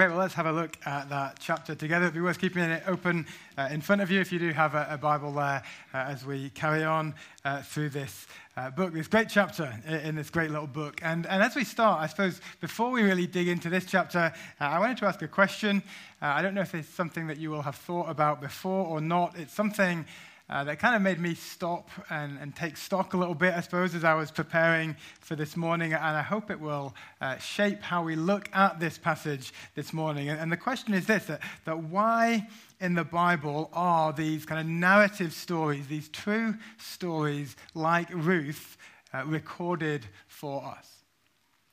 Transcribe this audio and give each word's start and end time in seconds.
great. 0.00 0.08
Well, 0.08 0.20
let's 0.20 0.32
have 0.32 0.46
a 0.46 0.52
look 0.52 0.78
at 0.86 1.10
that 1.10 1.36
chapter 1.40 1.74
together. 1.74 2.06
It'd 2.06 2.14
be 2.14 2.22
worth 2.22 2.38
keeping 2.38 2.62
it 2.62 2.82
open 2.86 3.26
uh, 3.58 3.68
in 3.70 3.82
front 3.82 4.00
of 4.00 4.10
you 4.10 4.18
if 4.18 4.32
you 4.32 4.38
do 4.38 4.50
have 4.50 4.74
a, 4.74 4.86
a 4.92 4.96
Bible 4.96 5.30
there 5.30 5.62
uh, 5.92 5.96
as 5.98 6.24
we 6.24 6.48
carry 6.48 6.84
on 6.84 7.14
uh, 7.44 7.60
through 7.60 7.90
this 7.90 8.26
uh, 8.56 8.70
book, 8.70 8.94
this 8.94 9.08
great 9.08 9.28
chapter 9.28 9.70
in, 9.86 9.94
in, 9.96 10.14
this 10.14 10.30
great 10.30 10.50
little 10.50 10.66
book. 10.66 11.00
And, 11.02 11.26
and 11.26 11.42
as 11.42 11.54
we 11.54 11.64
start, 11.64 12.00
I 12.00 12.06
suppose, 12.06 12.40
before 12.62 12.90
we 12.90 13.02
really 13.02 13.26
dig 13.26 13.46
into 13.46 13.68
this 13.68 13.84
chapter, 13.84 14.32
uh, 14.58 14.64
I 14.64 14.78
wanted 14.78 14.96
to 14.96 15.04
ask 15.04 15.20
a 15.20 15.28
question. 15.28 15.82
Uh, 16.22 16.28
I 16.28 16.40
don't 16.40 16.54
know 16.54 16.62
if 16.62 16.74
it's 16.74 16.88
something 16.88 17.26
that 17.26 17.36
you 17.36 17.50
will 17.50 17.60
have 17.60 17.76
thought 17.76 18.08
about 18.08 18.40
before 18.40 18.86
or 18.86 19.02
not. 19.02 19.36
It's 19.36 19.52
something 19.52 20.06
uh, 20.50 20.64
that 20.64 20.80
kind 20.80 20.96
of 20.96 21.02
made 21.02 21.20
me 21.20 21.32
stop 21.32 21.88
and, 22.10 22.36
and, 22.40 22.56
take 22.56 22.76
stock 22.76 23.14
a 23.14 23.16
little 23.16 23.36
bit, 23.36 23.54
I 23.54 23.60
suppose, 23.60 23.94
as 23.94 24.02
I 24.02 24.14
was 24.14 24.32
preparing 24.32 24.96
for 25.20 25.36
this 25.36 25.56
morning. 25.56 25.92
And 25.92 26.02
I 26.02 26.22
hope 26.22 26.50
it 26.50 26.58
will 26.58 26.92
uh, 27.20 27.36
shape 27.36 27.80
how 27.82 28.02
we 28.02 28.16
look 28.16 28.48
at 28.52 28.80
this 28.80 28.98
passage 28.98 29.52
this 29.76 29.92
morning. 29.92 30.28
And, 30.28 30.40
and 30.40 30.50
the 30.50 30.56
question 30.56 30.92
is 30.92 31.06
this 31.06 31.26
that, 31.26 31.40
that 31.66 31.78
why 31.78 32.48
in 32.80 32.94
the 32.94 33.04
Bible 33.04 33.70
are 33.72 34.12
these 34.12 34.44
kind 34.44 34.60
of 34.60 34.66
narrative 34.66 35.32
stories, 35.32 35.86
these 35.86 36.08
true 36.08 36.56
stories 36.78 37.54
like 37.74 38.08
Ruth, 38.12 38.76
uh, 39.14 39.22
recorded 39.26 40.04
for 40.26 40.64
us? 40.64 41.04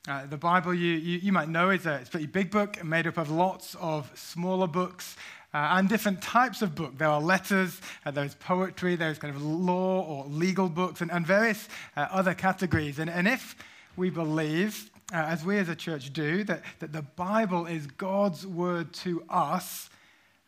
Uh, 0.06 0.24
the 0.26 0.38
Bible, 0.38 0.72
you, 0.72 0.92
you, 0.92 1.18
you, 1.18 1.32
might 1.32 1.48
know, 1.48 1.70
is 1.70 1.84
a, 1.84 1.96
it's 1.96 2.08
a 2.08 2.12
pretty 2.12 2.26
big 2.26 2.50
book 2.50 2.82
made 2.82 3.06
up 3.06 3.18
of 3.18 3.28
lots 3.28 3.74
of 3.74 4.10
smaller 4.14 4.68
books 4.68 5.16
uh, 5.54 5.68
and 5.72 5.88
different 5.88 6.20
types 6.20 6.62
of 6.62 6.74
book. 6.74 6.98
There 6.98 7.08
are 7.08 7.20
letters, 7.20 7.80
uh, 8.04 8.10
there's 8.10 8.34
poetry, 8.34 8.96
there's 8.96 9.18
kind 9.18 9.34
of 9.34 9.42
law 9.42 10.02
or 10.02 10.26
legal 10.26 10.68
books, 10.68 11.00
and, 11.00 11.10
and 11.10 11.26
various 11.26 11.68
uh, 11.96 12.06
other 12.10 12.34
categories. 12.34 12.98
And, 12.98 13.08
and 13.08 13.26
if 13.26 13.56
we 13.96 14.10
believe, 14.10 14.90
uh, 15.12 15.16
as 15.16 15.44
we 15.44 15.58
as 15.58 15.68
a 15.68 15.74
church 15.76 16.12
do, 16.12 16.44
that, 16.44 16.62
that 16.80 16.92
the 16.92 17.02
Bible 17.02 17.66
is 17.66 17.86
God's 17.86 18.46
word 18.46 18.92
to 18.94 19.22
us, 19.30 19.88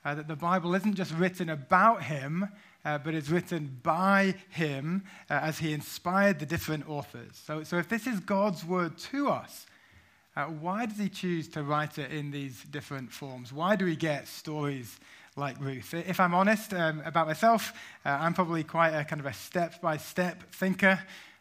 uh, 0.04 0.14
that 0.14 0.28
the 0.28 0.36
Bible 0.36 0.74
isn't 0.74 0.94
just 0.94 1.12
written 1.14 1.48
about 1.48 2.04
Him, 2.04 2.48
uh, 2.84 2.98
but 2.98 3.14
is 3.14 3.30
written 3.30 3.78
by 3.82 4.34
Him 4.50 5.04
as 5.28 5.58
He 5.58 5.72
inspired 5.72 6.38
the 6.38 6.46
different 6.46 6.88
authors. 6.88 7.32
So, 7.32 7.62
so 7.62 7.76
if 7.76 7.88
this 7.88 8.06
is 8.06 8.20
God's 8.20 8.64
word 8.64 8.96
to 8.98 9.28
us, 9.28 9.66
uh, 10.40 10.46
why 10.46 10.86
does 10.86 10.98
he 10.98 11.08
choose 11.08 11.48
to 11.48 11.62
write 11.62 11.98
it 11.98 12.10
in 12.10 12.30
these 12.30 12.62
different 12.70 13.12
forms? 13.12 13.52
Why 13.52 13.76
do 13.76 13.84
we 13.84 13.96
get 13.96 14.26
stories 14.26 14.98
like 15.36 15.60
Ruth? 15.60 15.92
If 15.92 16.18
I'm 16.18 16.34
honest 16.34 16.72
um, 16.72 17.02
about 17.04 17.26
myself, 17.26 17.72
uh, 18.06 18.10
I'm 18.20 18.32
probably 18.32 18.64
quite 18.64 18.90
a 18.90 19.04
kind 19.04 19.20
of 19.20 19.26
a 19.26 19.32
step 19.32 19.80
by 19.82 19.98
step 19.98 20.50
thinker. 20.52 20.98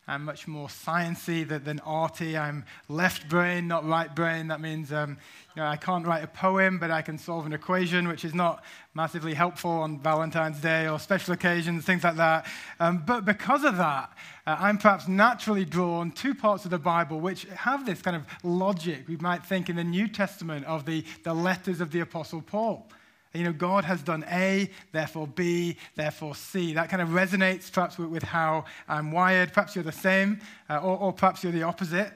I'm 0.10 0.26
much 0.26 0.48
more 0.48 0.68
sciencey 0.68 1.48
than, 1.48 1.64
than 1.64 1.80
arty. 1.82 2.36
I'm 2.36 2.66
left 2.88 3.30
brain, 3.30 3.68
not 3.68 3.88
right 3.88 4.14
brain. 4.14 4.48
That 4.48 4.60
means 4.60 4.92
um, 4.92 5.18
you 5.56 5.62
know, 5.62 5.68
I 5.68 5.76
can't 5.78 6.06
write 6.06 6.24
a 6.24 6.28
poem, 6.28 6.80
but 6.80 6.90
I 6.90 7.04
can 7.04 7.20
solve 7.20 7.46
an 7.46 7.54
equation, 7.54 8.08
which 8.08 8.26
is 8.26 8.34
not 8.34 8.64
massively 8.96 9.36
helpful 9.36 9.70
on 9.70 10.00
Valentine's 10.00 10.60
Day 10.60 10.88
or 10.88 10.98
special 10.98 11.36
occasions, 11.36 11.86
things 11.86 12.04
like 12.04 12.16
that. 12.16 12.48
Um, 12.80 13.04
but 13.06 13.24
because 13.24 13.64
of 13.64 13.78
that, 13.78 14.12
uh, 14.48 14.58
I'm 14.60 14.80
perhaps 14.80 15.08
naturally 15.08 15.64
drawn 15.64 16.12
to 16.14 16.34
parts 16.34 16.66
of 16.66 16.72
the 16.72 16.80
Bible 16.80 17.20
which 17.20 17.44
have 17.46 17.86
this 17.86 18.02
kind 18.02 18.16
of 18.16 18.24
logic. 18.44 19.08
We 19.08 19.18
might 19.18 19.46
think 19.46 19.70
in 19.70 19.76
the 19.76 19.84
New 19.84 20.08
Testament 20.08 20.66
of 20.66 20.86
the, 20.86 21.06
the 21.24 21.36
letters 21.36 21.82
of 21.82 21.92
the 21.92 22.00
Apostle 22.00 22.42
Paul. 22.42 22.88
You 23.34 23.44
know, 23.44 23.54
God 23.54 23.84
has 23.86 24.02
done 24.02 24.26
A, 24.32 24.70
therefore 24.92 25.28
B, 25.28 25.78
therefore 25.96 26.34
C. 26.34 26.74
That 26.74 26.90
kind 26.90 27.02
of 27.02 27.10
resonates 27.10 27.72
perhaps 27.72 28.00
with, 28.00 28.24
how 28.24 28.66
I'm 28.88 29.12
wired. 29.12 29.54
Perhaps 29.54 29.76
you're 29.76 29.84
the 29.84 29.92
same, 29.92 30.40
uh, 30.70 30.78
or, 30.78 30.98
or, 30.98 31.14
perhaps 31.14 31.44
you're 31.44 31.52
the 31.52 31.64
opposite. 31.64 32.12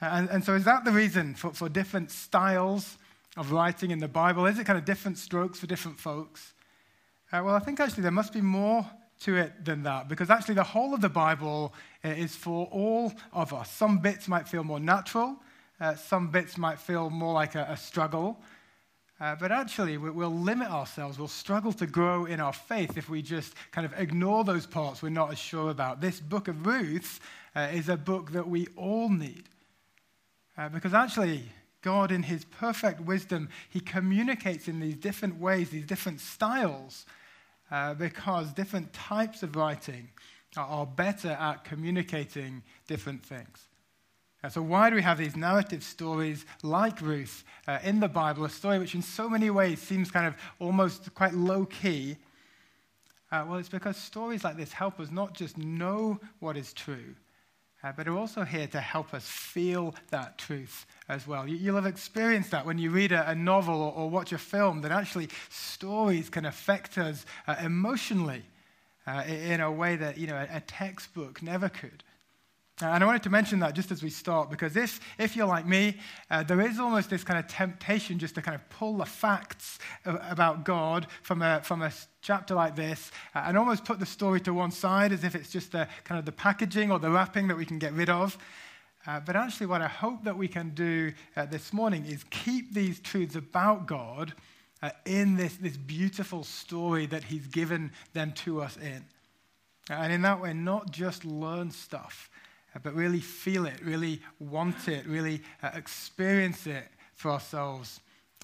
And, 0.00 0.30
and, 0.30 0.44
so, 0.44 0.54
is 0.54 0.64
that 0.64 0.84
the 0.84 0.92
reason 0.92 1.34
for, 1.34 1.52
for 1.52 1.68
different 1.68 2.12
styles 2.12 2.98
of 3.36 3.50
writing 3.50 3.90
in 3.90 3.98
the 3.98 4.08
Bible? 4.08 4.46
Is 4.46 4.58
it 4.60 4.64
kind 4.64 4.78
of 4.78 4.84
different 4.84 5.18
strokes 5.18 5.58
for 5.58 5.66
different 5.66 5.98
folks? 5.98 6.54
Uh, 7.32 7.42
well, 7.44 7.54
I 7.54 7.60
think 7.60 7.80
actually 7.80 8.02
there 8.02 8.12
must 8.12 8.32
be 8.32 8.40
more 8.40 8.88
to 9.20 9.36
it 9.36 9.64
than 9.64 9.82
that 9.84 10.08
because 10.08 10.30
actually 10.30 10.54
the 10.54 10.62
whole 10.62 10.94
of 10.94 11.00
the 11.00 11.08
Bible 11.08 11.72
uh, 12.04 12.08
is 12.08 12.36
for 12.36 12.66
all 12.70 13.12
of 13.32 13.52
us. 13.52 13.70
Some 13.70 13.98
bits 13.98 14.28
might 14.28 14.46
feel 14.46 14.62
more 14.62 14.80
natural, 14.80 15.36
uh, 15.80 15.94
some 15.94 16.28
bits 16.30 16.58
might 16.58 16.78
feel 16.78 17.10
more 17.10 17.32
like 17.32 17.54
a, 17.56 17.66
a 17.70 17.76
struggle. 17.76 18.38
Uh, 19.22 19.36
but 19.36 19.52
actually, 19.52 19.96
we'll 19.96 20.34
limit 20.34 20.68
ourselves. 20.68 21.16
We'll 21.16 21.28
struggle 21.28 21.72
to 21.74 21.86
grow 21.86 22.24
in 22.24 22.40
our 22.40 22.52
faith 22.52 22.98
if 22.98 23.08
we 23.08 23.22
just 23.22 23.54
kind 23.70 23.84
of 23.84 23.92
ignore 23.96 24.42
those 24.42 24.66
parts 24.66 25.00
we're 25.00 25.10
not 25.10 25.30
as 25.30 25.38
sure 25.38 25.70
about. 25.70 26.00
This 26.00 26.18
book 26.18 26.48
of 26.48 26.66
Ruth 26.66 27.20
uh, 27.54 27.68
is 27.72 27.88
a 27.88 27.96
book 27.96 28.32
that 28.32 28.48
we 28.48 28.66
all 28.74 29.08
need. 29.08 29.44
Uh, 30.58 30.70
because 30.70 30.92
actually, 30.92 31.44
God, 31.82 32.10
in 32.10 32.24
his 32.24 32.44
perfect 32.44 33.00
wisdom, 33.02 33.48
he 33.70 33.78
communicates 33.78 34.66
in 34.66 34.80
these 34.80 34.96
different 34.96 35.38
ways, 35.38 35.70
these 35.70 35.86
different 35.86 36.18
styles, 36.18 37.06
uh, 37.70 37.94
because 37.94 38.52
different 38.52 38.92
types 38.92 39.44
of 39.44 39.54
writing 39.54 40.08
are 40.56 40.84
better 40.84 41.30
at 41.30 41.62
communicating 41.62 42.60
different 42.88 43.24
things. 43.24 43.68
Uh, 44.44 44.48
so, 44.48 44.60
why 44.60 44.90
do 44.90 44.96
we 44.96 45.02
have 45.02 45.18
these 45.18 45.36
narrative 45.36 45.84
stories 45.84 46.44
like 46.64 47.00
Ruth 47.00 47.44
uh, 47.68 47.78
in 47.84 48.00
the 48.00 48.08
Bible, 48.08 48.44
a 48.44 48.50
story 48.50 48.78
which 48.78 48.94
in 48.94 49.02
so 49.02 49.28
many 49.28 49.50
ways 49.50 49.80
seems 49.80 50.10
kind 50.10 50.26
of 50.26 50.34
almost 50.58 51.14
quite 51.14 51.32
low 51.32 51.64
key? 51.64 52.16
Uh, 53.30 53.44
well, 53.48 53.58
it's 53.58 53.68
because 53.68 53.96
stories 53.96 54.42
like 54.42 54.56
this 54.56 54.72
help 54.72 54.98
us 54.98 55.10
not 55.10 55.32
just 55.32 55.56
know 55.56 56.18
what 56.40 56.56
is 56.56 56.72
true, 56.72 57.14
uh, 57.84 57.92
but 57.96 58.08
are 58.08 58.18
also 58.18 58.42
here 58.42 58.66
to 58.66 58.80
help 58.80 59.14
us 59.14 59.24
feel 59.24 59.94
that 60.10 60.38
truth 60.38 60.86
as 61.08 61.26
well. 61.26 61.48
You, 61.48 61.72
will 61.72 61.80
have 61.80 61.86
experienced 61.86 62.50
that 62.50 62.66
when 62.66 62.78
you 62.78 62.90
read 62.90 63.12
a, 63.12 63.30
a 63.30 63.34
novel 63.34 63.80
or, 63.80 63.92
or, 63.92 64.10
watch 64.10 64.32
a 64.32 64.38
film, 64.38 64.82
that 64.82 64.90
actually 64.90 65.28
stories 65.50 66.28
can 66.28 66.44
affect 66.44 66.98
us 66.98 67.24
uh, 67.46 67.54
emotionally 67.62 68.42
uh, 69.06 69.22
in 69.26 69.60
a 69.60 69.70
way 69.70 69.94
that 69.96 70.18
you 70.18 70.26
know, 70.26 70.36
a, 70.36 70.56
a 70.56 70.60
textbook 70.60 71.42
never 71.42 71.68
could. 71.68 72.02
And 72.82 73.02
I 73.02 73.06
wanted 73.06 73.22
to 73.24 73.30
mention 73.30 73.60
that 73.60 73.74
just 73.74 73.90
as 73.90 74.02
we 74.02 74.10
start, 74.10 74.50
because 74.50 74.76
if, 74.76 75.00
if 75.18 75.36
you're 75.36 75.46
like 75.46 75.66
me, 75.66 75.98
uh, 76.30 76.42
there 76.42 76.60
is 76.60 76.80
almost 76.80 77.10
this 77.10 77.22
kind 77.22 77.38
of 77.38 77.46
temptation 77.46 78.18
just 78.18 78.34
to 78.34 78.42
kind 78.42 78.54
of 78.54 78.68
pull 78.70 78.96
the 78.96 79.06
facts 79.06 79.78
about 80.04 80.64
God 80.64 81.06
from 81.22 81.42
a, 81.42 81.62
from 81.62 81.82
a 81.82 81.92
chapter 82.20 82.54
like 82.54 82.74
this 82.76 83.10
uh, 83.34 83.44
and 83.46 83.56
almost 83.56 83.84
put 83.84 83.98
the 83.98 84.06
story 84.06 84.40
to 84.40 84.52
one 84.52 84.70
side 84.70 85.12
as 85.12 85.24
if 85.24 85.34
it's 85.34 85.50
just 85.50 85.72
the 85.72 85.86
kind 86.04 86.18
of 86.18 86.24
the 86.24 86.32
packaging 86.32 86.90
or 86.90 86.98
the 86.98 87.10
wrapping 87.10 87.48
that 87.48 87.56
we 87.56 87.64
can 87.64 87.78
get 87.78 87.92
rid 87.92 88.10
of. 88.10 88.36
Uh, 89.06 89.18
but 89.20 89.34
actually, 89.34 89.66
what 89.66 89.82
I 89.82 89.88
hope 89.88 90.24
that 90.24 90.36
we 90.36 90.46
can 90.46 90.70
do 90.70 91.12
uh, 91.36 91.46
this 91.46 91.72
morning 91.72 92.04
is 92.04 92.24
keep 92.30 92.72
these 92.72 93.00
truths 93.00 93.34
about 93.34 93.86
God 93.86 94.32
uh, 94.80 94.90
in 95.04 95.36
this, 95.36 95.56
this 95.56 95.76
beautiful 95.76 96.44
story 96.44 97.06
that 97.06 97.24
He's 97.24 97.46
given 97.46 97.92
them 98.12 98.32
to 98.32 98.60
us 98.60 98.76
in. 98.76 99.04
And 99.90 100.12
in 100.12 100.22
that 100.22 100.40
way, 100.40 100.52
not 100.52 100.92
just 100.92 101.24
learn 101.24 101.70
stuff, 101.70 102.30
but 102.82 102.94
really 102.94 103.20
feel 103.20 103.66
it, 103.66 103.80
really 103.84 104.20
want 104.38 104.88
it, 104.88 105.06
really 105.06 105.42
uh, 105.62 105.70
experience 105.74 106.66
it 106.66 106.84
for 107.14 107.30
ourselves 107.30 108.00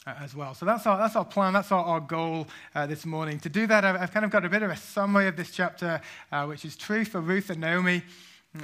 uh, 0.07 0.15
as 0.21 0.35
well. 0.35 0.55
So 0.55 0.67
that's 0.67 0.87
our, 0.87 0.99
that's 0.99 1.17
our 1.17 1.25
plan, 1.25 1.53
that's 1.53 1.73
our, 1.73 1.85
our 1.85 2.01
goal 2.01 2.47
uh, 2.75 2.87
this 2.87 3.05
morning. 3.05 3.39
To 3.41 3.49
do 3.49 3.67
that, 3.67 3.85
I've, 3.85 3.97
I've, 3.97 4.13
kind 4.13 4.25
of 4.25 4.31
got 4.31 4.45
a 4.45 4.49
bit 4.49 4.63
of 4.63 4.71
a 4.71 4.77
summary 4.77 5.27
of 5.27 5.37
this 5.37 5.51
chapter, 5.51 6.01
uh, 6.33 6.47
which 6.47 6.65
is 6.65 6.77
true 6.77 7.05
for 7.05 7.21
Ruth 7.21 7.51
and 7.51 7.61
Naomi. 7.61 8.03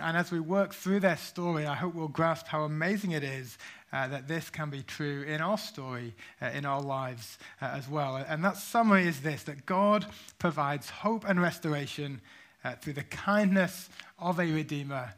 And 0.00 0.16
as 0.16 0.30
we 0.30 0.40
work 0.40 0.72
through 0.72 1.00
their 1.00 1.16
story, 1.16 1.66
I 1.66 1.74
hope 1.74 1.94
we'll 1.94 2.08
grasp 2.08 2.46
how 2.46 2.62
amazing 2.62 3.10
it 3.12 3.22
is 3.22 3.58
uh, 3.92 4.08
that 4.08 4.26
this 4.26 4.50
can 4.50 4.70
be 4.70 4.82
true 4.82 5.22
in 5.22 5.40
our 5.40 5.58
story, 5.58 6.14
uh, 6.40 6.46
in 6.46 6.64
our 6.64 6.80
lives 6.80 7.38
uh, 7.60 7.66
as 7.66 7.88
well. 7.88 8.16
And 8.16 8.42
that 8.44 8.56
summary 8.56 9.06
is 9.06 9.20
this 9.20 9.42
that 9.44 9.66
God 9.66 10.06
provides 10.38 10.88
hope 10.88 11.24
and 11.28 11.40
restoration 11.40 12.20
through 12.80 12.94
the 12.94 13.02
kindness 13.02 13.90
of 14.18 14.40
a 14.40 14.50
Redeemer 14.50 15.12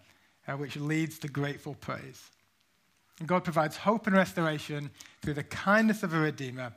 uh, 0.49 0.53
which 0.53 0.77
leads 0.77 1.19
to 1.21 1.29
grateful 1.29 1.75
praise. 1.75 2.31
And 3.19 3.29
God 3.29 3.45
provides 3.45 3.77
hope 3.77 4.07
and 4.07 4.17
restoration 4.17 4.91
through 5.23 5.35
the 5.35 5.45
kindness 5.45 6.03
of 6.03 6.13
a 6.13 6.19
Redeemer, 6.19 6.73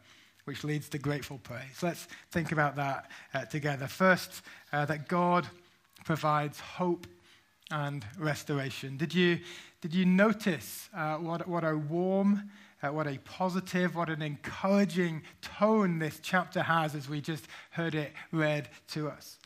which 0.46 0.64
leads 0.64 0.88
to 0.90 0.98
grateful 0.98 1.40
praise. 1.40 1.84
Let's 1.84 2.08
think 2.32 2.52
about 2.52 2.76
that 2.78 3.12
uh, 3.34 3.46
together. 3.46 3.88
First, 3.88 4.42
uh, 4.72 4.86
that 4.86 5.08
God 5.08 5.48
provides 6.06 6.60
hope 6.60 7.08
and 7.72 8.06
restoration. 8.18 8.98
Did 8.98 9.14
you, 9.14 9.40
did 9.82 9.94
you 9.94 10.06
notice 10.06 10.90
uh, 10.96 11.16
what, 11.16 11.48
what 11.48 11.64
a 11.64 11.78
warm, 11.78 12.50
uh, 12.82 12.88
what 12.88 13.08
a 13.08 13.18
positive, 13.20 13.96
what 13.96 14.10
an 14.10 14.22
encouraging 14.22 15.22
tone 15.42 16.00
this 16.00 16.20
chapter 16.24 16.64
has 16.64 16.96
as 16.96 17.10
we 17.10 17.22
just 17.22 17.46
heard 17.72 17.96
it 17.96 18.14
read 18.32 18.70
to 18.90 19.10
us? 19.10 19.39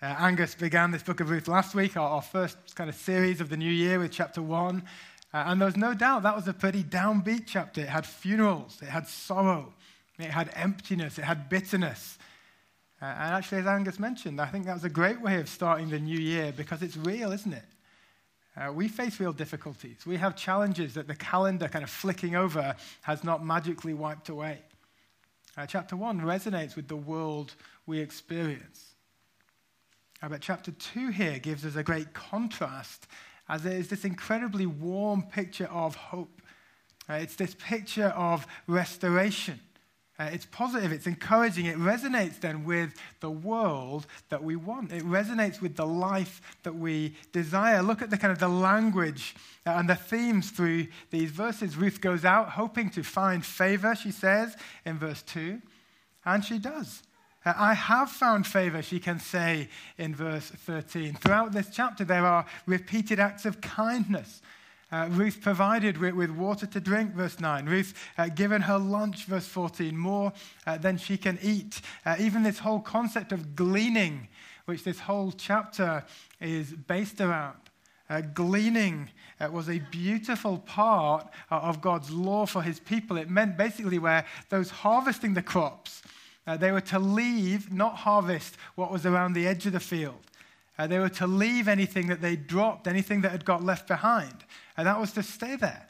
Uh, 0.00 0.14
Angus 0.20 0.54
began 0.54 0.92
this 0.92 1.02
book 1.02 1.18
of 1.18 1.28
Ruth 1.28 1.48
last 1.48 1.74
week, 1.74 1.96
our, 1.96 2.08
our, 2.08 2.22
first 2.22 2.56
kind 2.76 2.88
of 2.88 2.94
series 2.94 3.40
of 3.40 3.48
the 3.48 3.56
new 3.56 3.70
year 3.70 3.98
with 3.98 4.12
chapter 4.12 4.40
one. 4.40 4.84
Uh, 5.34 5.42
and 5.46 5.60
there 5.60 5.66
was 5.66 5.76
no 5.76 5.92
doubt 5.92 6.22
that 6.22 6.36
was 6.36 6.46
a 6.46 6.52
pretty 6.52 6.84
downbeat 6.84 7.46
chapter. 7.48 7.80
It 7.80 7.88
had 7.88 8.06
funerals, 8.06 8.78
it 8.80 8.88
had 8.88 9.08
sorrow, 9.08 9.74
it 10.16 10.30
had 10.30 10.52
emptiness, 10.54 11.18
it 11.18 11.24
had 11.24 11.48
bitterness. 11.48 12.16
Uh, 13.02 13.06
and 13.06 13.34
actually, 13.34 13.58
as 13.58 13.66
Angus 13.66 13.98
mentioned, 13.98 14.40
I 14.40 14.46
think 14.46 14.66
that 14.66 14.74
was 14.74 14.84
a 14.84 14.88
great 14.88 15.20
way 15.20 15.40
of 15.40 15.48
starting 15.48 15.90
the 15.90 15.98
new 15.98 16.18
year 16.18 16.52
because 16.56 16.80
it's 16.80 16.96
real, 16.96 17.32
isn't 17.32 17.52
it? 17.52 17.64
Uh, 18.56 18.72
we 18.72 18.86
face 18.86 19.18
real 19.18 19.32
difficulties. 19.32 20.06
We 20.06 20.16
have 20.18 20.36
challenges 20.36 20.94
that 20.94 21.08
the 21.08 21.16
calendar 21.16 21.66
kind 21.66 21.82
of 21.82 21.90
flicking 21.90 22.36
over 22.36 22.76
has 23.02 23.24
not 23.24 23.44
magically 23.44 23.94
wiped 23.94 24.28
away. 24.28 24.60
Uh, 25.56 25.66
chapter 25.66 25.96
1 25.96 26.20
resonates 26.20 26.76
with 26.76 26.86
the 26.86 26.96
world 26.96 27.54
we 27.84 27.98
experience. 27.98 28.87
Uh, 30.22 30.28
but 30.28 30.40
chapter 30.40 30.72
2 30.72 31.10
here 31.10 31.38
gives 31.38 31.64
us 31.64 31.76
a 31.76 31.82
great 31.82 32.12
contrast 32.12 33.06
as 33.48 33.64
it 33.64 33.72
is 33.72 33.88
this 33.88 34.04
incredibly 34.04 34.66
warm 34.66 35.22
picture 35.22 35.66
of 35.66 35.94
hope. 35.94 36.42
Uh, 37.08 37.14
it's 37.14 37.36
this 37.36 37.56
picture 37.58 38.08
of 38.08 38.46
restoration. 38.66 39.60
Uh, 40.20 40.24
it's 40.32 40.46
positive, 40.46 40.90
it's 40.90 41.06
encouraging, 41.06 41.66
it 41.66 41.76
resonates 41.78 42.40
then 42.40 42.64
with 42.64 42.92
the 43.20 43.30
world 43.30 44.04
that 44.30 44.42
we 44.42 44.56
want. 44.56 44.90
It 44.92 45.04
resonates 45.04 45.60
with 45.60 45.76
the 45.76 45.86
life 45.86 46.42
that 46.64 46.74
we 46.74 47.14
desire. 47.32 47.82
Look 47.82 48.02
at 48.02 48.10
the 48.10 48.18
kind 48.18 48.32
of 48.32 48.40
the 48.40 48.48
language 48.48 49.36
uh, 49.64 49.74
and 49.76 49.88
the 49.88 49.94
themes 49.94 50.50
through 50.50 50.88
these 51.10 51.30
verses. 51.30 51.76
Ruth 51.76 52.00
goes 52.00 52.24
out 52.24 52.48
hoping 52.50 52.90
to 52.90 53.04
find 53.04 53.46
favor, 53.46 53.94
she 53.94 54.10
says 54.10 54.56
in 54.84 54.98
verse 54.98 55.22
2, 55.22 55.62
and 56.24 56.44
she 56.44 56.58
does. 56.58 57.04
I 57.56 57.74
have 57.74 58.10
found 58.10 58.46
favor, 58.46 58.82
she 58.82 58.98
can 58.98 59.20
say 59.20 59.68
in 59.96 60.14
verse 60.14 60.50
13. 60.50 61.14
Throughout 61.14 61.52
this 61.52 61.68
chapter, 61.72 62.04
there 62.04 62.26
are 62.26 62.44
repeated 62.66 63.20
acts 63.20 63.46
of 63.46 63.60
kindness 63.60 64.42
uh, 64.90 65.06
Ruth 65.10 65.40
provided 65.42 65.98
with, 65.98 66.14
with, 66.14 66.30
water 66.30 66.66
to 66.66 66.80
drink, 66.80 67.12
verse 67.12 67.40
9. 67.40 67.66
Ruth 67.66 67.94
uh, 68.16 68.28
given 68.28 68.62
her 68.62 68.78
lunch, 68.78 69.26
verse 69.26 69.46
14, 69.46 69.96
more 69.96 70.32
uh, 70.66 70.78
than 70.78 70.96
she 70.96 71.18
can 71.18 71.38
eat. 71.42 71.82
Uh, 72.06 72.16
even 72.18 72.42
this 72.42 72.58
whole 72.58 72.80
concept 72.80 73.32
of 73.32 73.54
gleaning, 73.54 74.28
which 74.64 74.84
this 74.84 75.00
whole 75.00 75.32
chapter 75.32 76.04
is 76.40 76.72
based 76.72 77.20
around. 77.20 77.58
Uh, 78.08 78.22
gleaning 78.22 79.10
uh, 79.40 79.50
was 79.52 79.68
a 79.68 79.78
beautiful 79.90 80.56
part 80.58 81.28
of 81.50 81.82
God's 81.82 82.10
law 82.10 82.46
for 82.46 82.62
his 82.62 82.80
people. 82.80 83.18
It 83.18 83.28
meant 83.28 83.58
basically 83.58 83.98
where 83.98 84.24
those 84.48 84.70
harvesting 84.70 85.34
the 85.34 85.42
crops, 85.42 86.02
they 86.56 86.72
were 86.72 86.80
to 86.80 86.98
leave, 86.98 87.72
not 87.72 87.96
harvest 87.96 88.56
what 88.74 88.90
was 88.90 89.04
around 89.04 89.34
the 89.34 89.46
edge 89.46 89.66
of 89.66 89.72
the 89.72 89.80
field. 89.80 90.24
they 90.78 90.98
were 90.98 91.08
to 91.08 91.26
leave 91.26 91.68
anything 91.68 92.06
that 92.06 92.20
they 92.20 92.36
dropped, 92.36 92.86
anything 92.86 93.20
that 93.20 93.32
had 93.32 93.44
got 93.44 93.62
left 93.62 93.86
behind 93.86 94.44
and 94.78 94.86
that 94.86 94.98
was 94.98 95.12
to 95.12 95.24
stay 95.24 95.56
there 95.56 95.88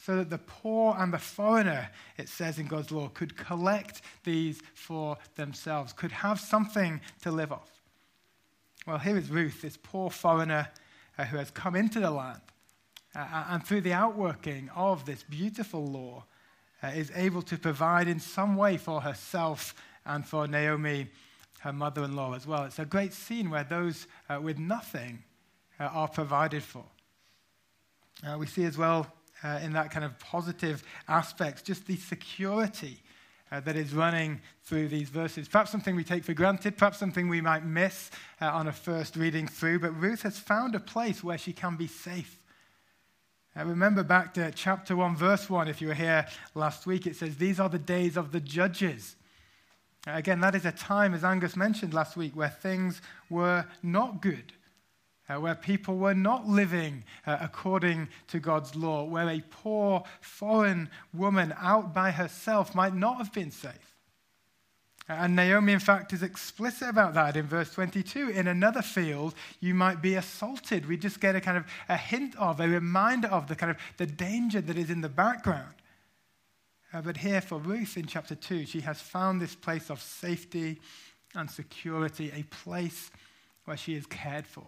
so 0.00 0.16
that 0.16 0.30
the 0.30 0.38
poor 0.38 0.94
and 0.98 1.12
the 1.12 1.18
foreigner, 1.18 1.90
it 2.16 2.28
says 2.28 2.58
in 2.58 2.66
God's 2.68 2.92
law, 2.92 3.08
could 3.08 3.36
collect 3.36 4.02
these 4.24 4.62
for 4.72 5.18
themselves, 5.34 5.92
could 5.92 6.12
have 6.12 6.40
something 6.40 7.00
to 7.22 7.30
live 7.32 7.52
off. 7.52 7.82
Well, 8.86 8.98
here 8.98 9.18
is 9.18 9.30
Ruth, 9.30 9.60
this 9.60 9.76
poor 9.76 10.10
foreigner 10.10 10.68
uh, 11.18 11.24
who 11.24 11.36
has 11.36 11.50
come 11.50 11.74
into 11.74 12.00
the 12.00 12.10
land, 12.10 12.40
uh, 13.14 13.18
uh 13.18 13.44
and 13.50 13.66
through 13.66 13.82
the 13.82 13.92
outworking 13.92 14.70
of 14.74 15.04
this 15.04 15.24
beautiful 15.24 15.84
law, 15.84 16.24
uh, 16.82 16.86
is 16.86 17.12
able 17.14 17.42
to 17.42 17.58
provide 17.58 18.06
in 18.06 18.20
some 18.20 18.56
way 18.56 18.76
for 18.76 19.00
herself 19.00 19.74
and 20.06 20.26
for 20.26 20.46
Naomi, 20.46 21.08
her 21.60 21.72
mother 21.72 22.04
in 22.04 22.16
law, 22.16 22.34
as 22.34 22.46
well. 22.46 22.64
It's 22.64 22.78
a 22.78 22.84
great 22.84 23.12
scene 23.12 23.50
where 23.50 23.64
those 23.64 24.06
uh, 24.28 24.40
with 24.40 24.58
nothing 24.58 25.22
uh, 25.78 25.84
are 25.84 26.08
provided 26.08 26.62
for. 26.62 26.84
Uh, 28.26 28.36
we 28.38 28.46
see 28.46 28.64
as 28.64 28.76
well 28.76 29.06
uh, 29.42 29.60
in 29.62 29.72
that 29.72 29.90
kind 29.90 30.04
of 30.04 30.18
positive 30.18 30.82
aspects 31.08 31.62
just 31.62 31.86
the 31.86 31.96
security 31.96 33.00
uh, 33.52 33.60
that 33.60 33.76
is 33.76 33.94
running 33.94 34.40
through 34.64 34.88
these 34.88 35.08
verses. 35.08 35.48
Perhaps 35.48 35.70
something 35.70 35.96
we 35.96 36.04
take 36.04 36.24
for 36.24 36.34
granted, 36.34 36.76
perhaps 36.76 36.98
something 36.98 37.28
we 37.28 37.40
might 37.40 37.64
miss 37.64 38.10
uh, 38.40 38.46
on 38.46 38.68
a 38.68 38.72
first 38.72 39.16
reading 39.16 39.46
through, 39.46 39.78
but 39.78 39.90
Ruth 40.00 40.22
has 40.22 40.38
found 40.38 40.74
a 40.74 40.80
place 40.80 41.24
where 41.24 41.38
she 41.38 41.52
can 41.52 41.76
be 41.76 41.86
safe. 41.86 42.36
Uh, 43.58 43.64
remember 43.64 44.04
back 44.04 44.32
to 44.34 44.50
chapter 44.52 44.94
1, 44.94 45.16
verse 45.16 45.50
1, 45.50 45.66
if 45.66 45.80
you 45.80 45.88
were 45.88 45.94
here 45.94 46.26
last 46.54 46.86
week, 46.86 47.06
it 47.06 47.16
says, 47.16 47.36
These 47.36 47.58
are 47.58 47.68
the 47.68 47.78
days 47.78 48.16
of 48.16 48.30
the 48.30 48.40
judges. 48.40 49.16
Uh, 50.06 50.12
again, 50.12 50.40
that 50.40 50.54
is 50.54 50.64
a 50.64 50.72
time, 50.72 51.14
as 51.14 51.24
Angus 51.24 51.56
mentioned 51.56 51.92
last 51.92 52.16
week, 52.16 52.34
where 52.34 52.48
things 52.48 53.02
were 53.28 53.66
not 53.82 54.22
good 54.22 54.52
uh, 55.30 55.38
where 55.38 55.54
people 55.54 55.96
were 55.96 56.14
not 56.14 56.48
living 56.48 57.04
uh, 57.26 57.38
according 57.40 58.08
to 58.28 58.40
God's 58.40 58.74
law, 58.74 59.04
where 59.04 59.28
a 59.28 59.42
poor 59.50 60.02
foreign 60.20 60.90
woman 61.14 61.54
out 61.60 61.94
by 61.94 62.10
herself 62.10 62.74
might 62.74 62.94
not 62.94 63.18
have 63.18 63.32
been 63.32 63.50
safe. 63.50 63.96
And 65.08 65.34
Naomi, 65.34 65.72
in 65.72 65.80
fact, 65.80 66.12
is 66.12 66.22
explicit 66.22 66.88
about 66.88 67.14
that 67.14 67.36
in 67.36 67.46
verse 67.46 67.72
22. 67.72 68.30
In 68.30 68.46
another 68.46 68.82
field, 68.82 69.34
you 69.58 69.74
might 69.74 70.00
be 70.00 70.14
assaulted. 70.14 70.86
We 70.86 70.96
just 70.96 71.20
get 71.20 71.34
a 71.34 71.40
kind 71.40 71.56
of 71.56 71.64
a 71.88 71.96
hint 71.96 72.36
of, 72.36 72.60
a 72.60 72.68
reminder 72.68 73.26
of 73.28 73.48
the 73.48 73.56
kind 73.56 73.70
of 73.70 73.76
the 73.96 74.06
danger 74.06 74.60
that 74.60 74.78
is 74.78 74.88
in 74.88 75.00
the 75.00 75.08
background. 75.08 75.74
Uh, 76.92 77.00
but 77.00 77.16
here 77.16 77.40
for 77.40 77.58
Ruth 77.58 77.96
in 77.96 78.06
chapter 78.06 78.34
2, 78.34 78.66
she 78.66 78.80
has 78.80 79.00
found 79.00 79.40
this 79.40 79.54
place 79.54 79.90
of 79.90 80.00
safety 80.00 80.80
and 81.34 81.48
security, 81.48 82.32
a 82.34 82.42
place 82.44 83.10
where 83.64 83.76
she 83.76 83.94
is 83.94 84.06
cared 84.06 84.46
for. 84.46 84.66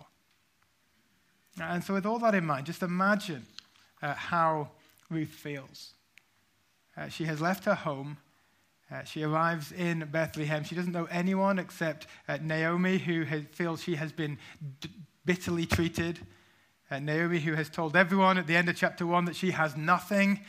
And 1.60 1.82
so, 1.82 1.94
with 1.94 2.06
all 2.06 2.18
that 2.20 2.34
in 2.34 2.46
mind, 2.46 2.66
just 2.66 2.82
imagine 2.82 3.44
uh, 4.00 4.14
how 4.14 4.70
Ruth 5.10 5.28
feels. 5.28 5.94
Uh, 6.96 7.08
she 7.08 7.24
has 7.24 7.40
left 7.40 7.64
her 7.64 7.74
home. 7.74 8.18
Uh, 8.90 9.04
she 9.04 9.22
arrives 9.22 9.72
in 9.72 10.08
Bethlehem. 10.10 10.64
She 10.64 10.74
doesn't 10.74 10.92
know 10.92 11.06
anyone 11.10 11.58
except 11.58 12.06
uh, 12.28 12.38
Naomi, 12.40 12.98
who 12.98 13.24
has, 13.24 13.42
feels 13.52 13.82
she 13.82 13.96
has 13.96 14.12
been 14.12 14.38
d- 14.80 14.90
bitterly 15.24 15.66
treated. 15.66 16.20
Uh, 16.90 16.98
Naomi, 16.98 17.40
who 17.40 17.54
has 17.54 17.68
told 17.70 17.96
everyone 17.96 18.38
at 18.38 18.46
the 18.46 18.56
end 18.56 18.68
of 18.68 18.76
chapter 18.76 19.06
1 19.06 19.24
that 19.24 19.36
she 19.36 19.50
has 19.50 19.76
nothing, 19.76 20.40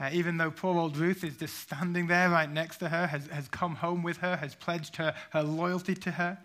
uh, 0.00 0.10
even 0.12 0.38
though 0.38 0.50
poor 0.50 0.78
old 0.78 0.96
Ruth 0.96 1.24
is 1.24 1.36
just 1.36 1.58
standing 1.58 2.06
there 2.06 2.30
right 2.30 2.50
next 2.50 2.78
to 2.78 2.88
her, 2.88 3.06
has, 3.06 3.26
has 3.28 3.48
come 3.48 3.76
home 3.76 4.02
with 4.02 4.18
her, 4.18 4.36
has 4.36 4.54
pledged 4.54 4.96
her, 4.96 5.14
her 5.30 5.42
loyalty 5.42 5.94
to 5.94 6.10
her. 6.12 6.38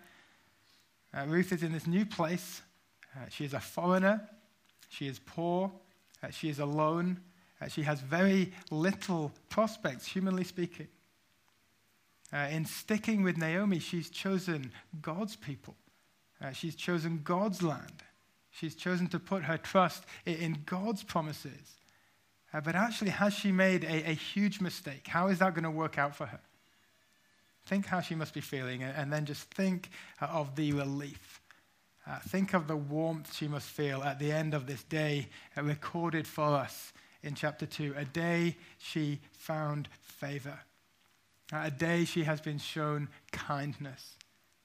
Ruth 1.25 1.51
is 1.51 1.63
in 1.63 1.71
this 1.71 1.87
new 1.87 2.05
place 2.05 2.61
uh, 3.17 3.29
she 3.29 3.45
is 3.45 3.53
a 3.53 3.59
foreigner. 3.59 4.27
She 4.89 5.07
is 5.07 5.19
poor. 5.19 5.71
Uh, 6.21 6.29
she 6.29 6.49
is 6.49 6.59
alone. 6.59 7.19
Uh, 7.61 7.67
she 7.67 7.83
has 7.83 7.99
very 8.01 8.53
little 8.69 9.31
prospects, 9.49 10.05
humanly 10.05 10.43
speaking. 10.43 10.87
Uh, 12.31 12.47
in 12.51 12.65
sticking 12.65 13.23
with 13.23 13.37
Naomi, 13.37 13.79
she's 13.79 14.09
chosen 14.09 14.71
God's 15.01 15.35
people. 15.35 15.75
Uh, 16.41 16.51
she's 16.51 16.75
chosen 16.75 17.21
God's 17.23 17.63
land. 17.63 18.03
She's 18.51 18.75
chosen 18.75 19.07
to 19.07 19.19
put 19.19 19.43
her 19.43 19.57
trust 19.57 20.03
in, 20.25 20.35
in 20.35 20.57
God's 20.65 21.03
promises. 21.03 21.75
Uh, 22.57 22.61
but 22.61 22.75
actually, 22.75 23.11
has 23.11 23.33
she 23.33 23.51
made 23.51 23.83
a, 23.83 24.09
a 24.09 24.13
huge 24.13 24.61
mistake? 24.61 25.07
How 25.07 25.27
is 25.27 25.39
that 25.39 25.53
going 25.53 25.63
to 25.63 25.71
work 25.71 25.99
out 25.99 26.15
for 26.15 26.25
her? 26.25 26.39
Think 27.67 27.85
how 27.85 28.01
she 28.01 28.15
must 28.15 28.33
be 28.33 28.41
feeling, 28.41 28.81
and, 28.81 29.13
then 29.13 29.25
just 29.25 29.43
think 29.51 29.89
of 30.21 30.55
the 30.55 30.71
relief 30.73 31.41
uh, 32.09 32.19
think 32.19 32.53
of 32.53 32.67
the 32.67 32.75
warmth 32.75 33.35
she 33.35 33.47
must 33.47 33.67
feel 33.67 34.01
at 34.01 34.19
the 34.19 34.31
end 34.31 34.53
of 34.53 34.65
this 34.65 34.83
day 34.83 35.27
uh, 35.57 35.63
recorded 35.63 36.25
for 36.25 36.55
us 36.55 36.93
in 37.21 37.35
chapter 37.35 37.65
2. 37.65 37.95
A 37.97 38.05
day 38.05 38.55
she 38.77 39.19
found 39.33 39.89
favor. 39.99 40.59
Uh, 41.51 41.63
a 41.65 41.71
day 41.71 42.05
she 42.05 42.23
has 42.23 42.39
been 42.39 42.59
shown 42.59 43.09
kindness. 43.31 44.15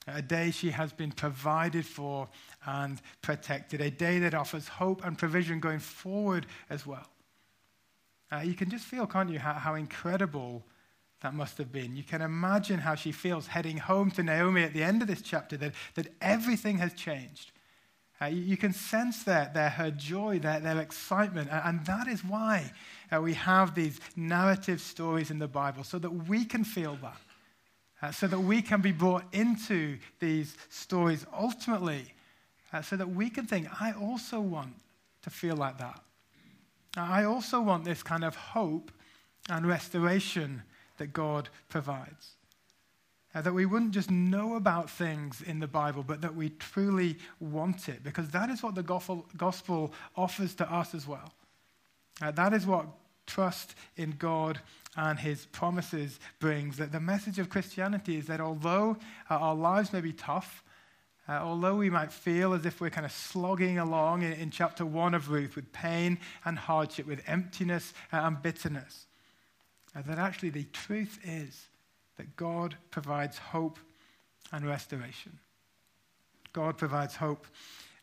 A 0.07 0.23
day 0.23 0.51
she 0.51 0.71
has 0.71 0.93
been 0.93 1.13
provided 1.13 1.85
for 1.87 2.29
and 2.67 3.01
protected. 3.23 3.81
A 3.81 3.91
day 3.91 4.19
that 4.21 4.35
offers 4.35 4.69
hope 4.69 5.05
and 5.05 5.19
provision 5.19 5.59
going 5.59 5.79
forward 5.79 6.47
as 6.71 6.87
well. 6.87 7.09
Uh, 8.33 8.41
you 8.41 8.55
can 8.55 8.71
just 8.71 8.85
feel, 8.85 9.07
can't 9.07 9.29
you, 9.29 9.39
how, 9.39 9.53
how 9.53 9.75
incredible 9.75 10.63
that 11.21 11.35
must 11.35 11.59
have 11.59 11.71
been. 11.71 11.95
You 11.95 12.03
can 12.03 12.23
imagine 12.23 12.79
how 12.79 12.95
she 12.95 13.13
feels 13.13 13.47
heading 13.47 13.77
home 13.77 14.11
to 14.13 14.23
Naomi 14.23 14.63
at 14.63 14.73
the 14.73 14.83
end 14.83 15.03
of 15.03 15.09
this 15.09 15.21
chapter, 15.21 15.57
that, 15.59 15.73
that 15.95 16.09
everything 16.21 16.79
has 16.79 16.95
changed. 16.95 17.53
Uh, 18.21 18.27
you, 18.27 18.43
you, 18.43 18.57
can 18.57 18.73
sense 18.73 19.23
that, 19.25 19.53
that 19.55 19.73
her 19.73 19.91
joy, 19.91 20.39
their, 20.39 20.61
their 20.61 20.81
excitement. 20.81 21.51
And, 21.51 21.63
and 21.65 21.87
that 21.87 22.09
is 22.09 22.25
why 22.25 22.73
uh, 23.15 23.21
we 23.21 23.35
have 23.35 23.75
these 23.75 24.01
narrative 24.17 24.81
stories 24.81 25.31
in 25.31 25.39
the 25.39 25.49
Bible, 25.49 25.85
so 25.85 25.99
that 25.99 26.11
we 26.11 26.45
can 26.45 26.65
feel 26.65 26.99
that. 27.03 27.21
Uh, 28.01 28.11
so 28.11 28.27
that 28.27 28.39
we 28.39 28.63
can 28.63 28.81
be 28.81 28.91
brought 28.91 29.25
into 29.33 29.97
these 30.19 30.57
stories 30.71 31.25
ultimately, 31.39 32.13
uh, 32.73 32.83
so 32.83 32.97
that 32.97 33.09
we 33.09 33.31
can 33.31 33.47
think, 33.47 33.69
I 33.81 33.93
also 33.93 34.41
want 34.41 34.75
to 35.23 35.31
feel 35.31 35.55
like 35.55 35.79
that. 35.79 36.01
I 36.97 37.25
also 37.25 37.61
want 37.61 37.85
this 37.85 38.03
kind 38.03 38.25
of 38.25 38.37
hope 38.37 38.91
and 39.49 39.67
restoration 39.67 40.63
that 40.99 41.13
God 41.13 41.49
provides. 41.69 42.37
Uh, 43.35 43.41
that 43.41 43.55
we 43.55 43.65
wouldn't 43.65 43.93
just 43.93 44.11
know 44.11 44.57
about 44.57 44.91
things 44.91 45.41
in 45.41 45.59
the 45.59 45.67
Bible, 45.67 46.03
but 46.03 46.21
that 46.21 46.35
we 46.35 46.51
truly 46.51 47.17
want 47.41 47.89
it, 47.89 48.05
because 48.05 48.29
that 48.29 48.51
is 48.51 48.63
what 48.63 48.75
the 48.75 48.83
gospel, 48.83 49.95
offers 50.17 50.55
to 50.55 50.71
us 50.71 50.95
as 50.95 51.09
well. 51.09 51.33
Uh, 52.21 52.31
that 52.31 52.53
is 52.53 52.67
what 52.67 52.87
trust 53.27 53.75
in 53.97 54.15
God 54.19 54.61
and 54.97 55.19
his 55.19 55.47
promises 55.47 56.21
brings. 56.41 56.77
That 56.77 56.93
the 56.93 57.01
message 57.01 57.39
of 57.39 57.49
Christianity 57.49 58.19
is 58.19 58.27
that 58.27 58.41
although 58.41 58.99
uh, 59.31 59.37
our 59.37 59.55
lives 59.55 59.95
may 59.95 60.03
be 60.03 60.13
tough, 60.13 60.63
uh, 61.33 61.37
uh, 61.37 61.41
although 61.43 61.77
we 61.77 61.91
might 61.91 62.13
feel 62.13 62.53
as 62.53 62.67
if 62.67 62.81
we're 62.81 62.91
kind 62.91 63.07
of 63.07 63.13
slogging 63.13 63.79
along 63.79 64.23
in, 64.23 64.33
in 64.33 64.51
chapter 64.51 64.85
1 64.85 65.15
of 65.15 65.31
Ruth 65.31 65.57
with 65.57 65.73
pain 65.73 66.19
and 66.45 66.59
hardship, 66.59 67.07
with 67.07 67.23
emptiness 67.27 67.95
and 68.11 68.41
bitterness, 68.43 69.07
uh, 69.97 70.03
that 70.03 70.19
actually 70.19 70.51
the 70.51 70.65
truth 70.73 71.19
is 71.25 71.69
that 72.17 72.37
God 72.37 72.77
provides 72.91 73.39
hope 73.39 73.79
and 74.53 74.67
restoration. 74.67 75.39
God 76.53 76.77
provides 76.77 77.17
hope 77.17 77.47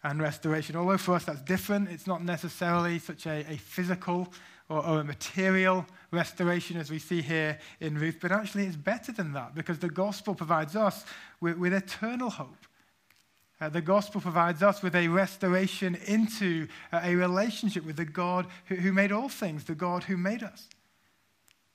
and 0.03 0.21
restoration. 0.21 0.75
Although 0.75 0.97
for 0.97 1.13
us 1.13 1.25
that's 1.25 1.41
different, 1.41 1.89
it's 1.89 2.07
not 2.07 2.23
necessarily 2.23 2.99
such 2.99 3.27
a, 3.27 3.45
a 3.51 3.57
physical 3.57 4.33
or, 4.69 4.85
or, 4.85 4.99
a 5.01 5.03
material 5.03 5.85
restoration 6.11 6.77
as 6.77 6.89
we 6.89 6.99
see 6.99 7.21
here 7.21 7.59
in 7.79 7.97
Ruth, 7.97 8.17
but 8.21 8.31
actually 8.31 8.65
it's 8.65 8.75
better 8.75 9.11
than 9.11 9.33
that 9.33 9.55
because 9.55 9.79
the 9.79 9.89
gospel 9.89 10.35
provides 10.35 10.75
us 10.75 11.05
with, 11.41 11.57
with 11.57 11.73
eternal 11.73 12.29
hope. 12.29 12.65
Uh, 13.61 13.67
the 13.67 13.81
gospel 13.81 14.21
provides 14.21 14.63
us 14.63 14.81
with 14.81 14.95
a 14.95 15.07
restoration 15.09 15.97
into 16.05 16.67
uh, 16.93 17.01
a 17.03 17.15
relationship 17.15 17.85
with 17.85 17.97
the 17.97 18.05
God 18.05 18.47
who, 18.65 18.75
who, 18.75 18.93
made 18.93 19.11
all 19.11 19.27
things, 19.27 19.65
the 19.65 19.75
God 19.75 20.03
who 20.03 20.15
made 20.15 20.43
us. 20.43 20.67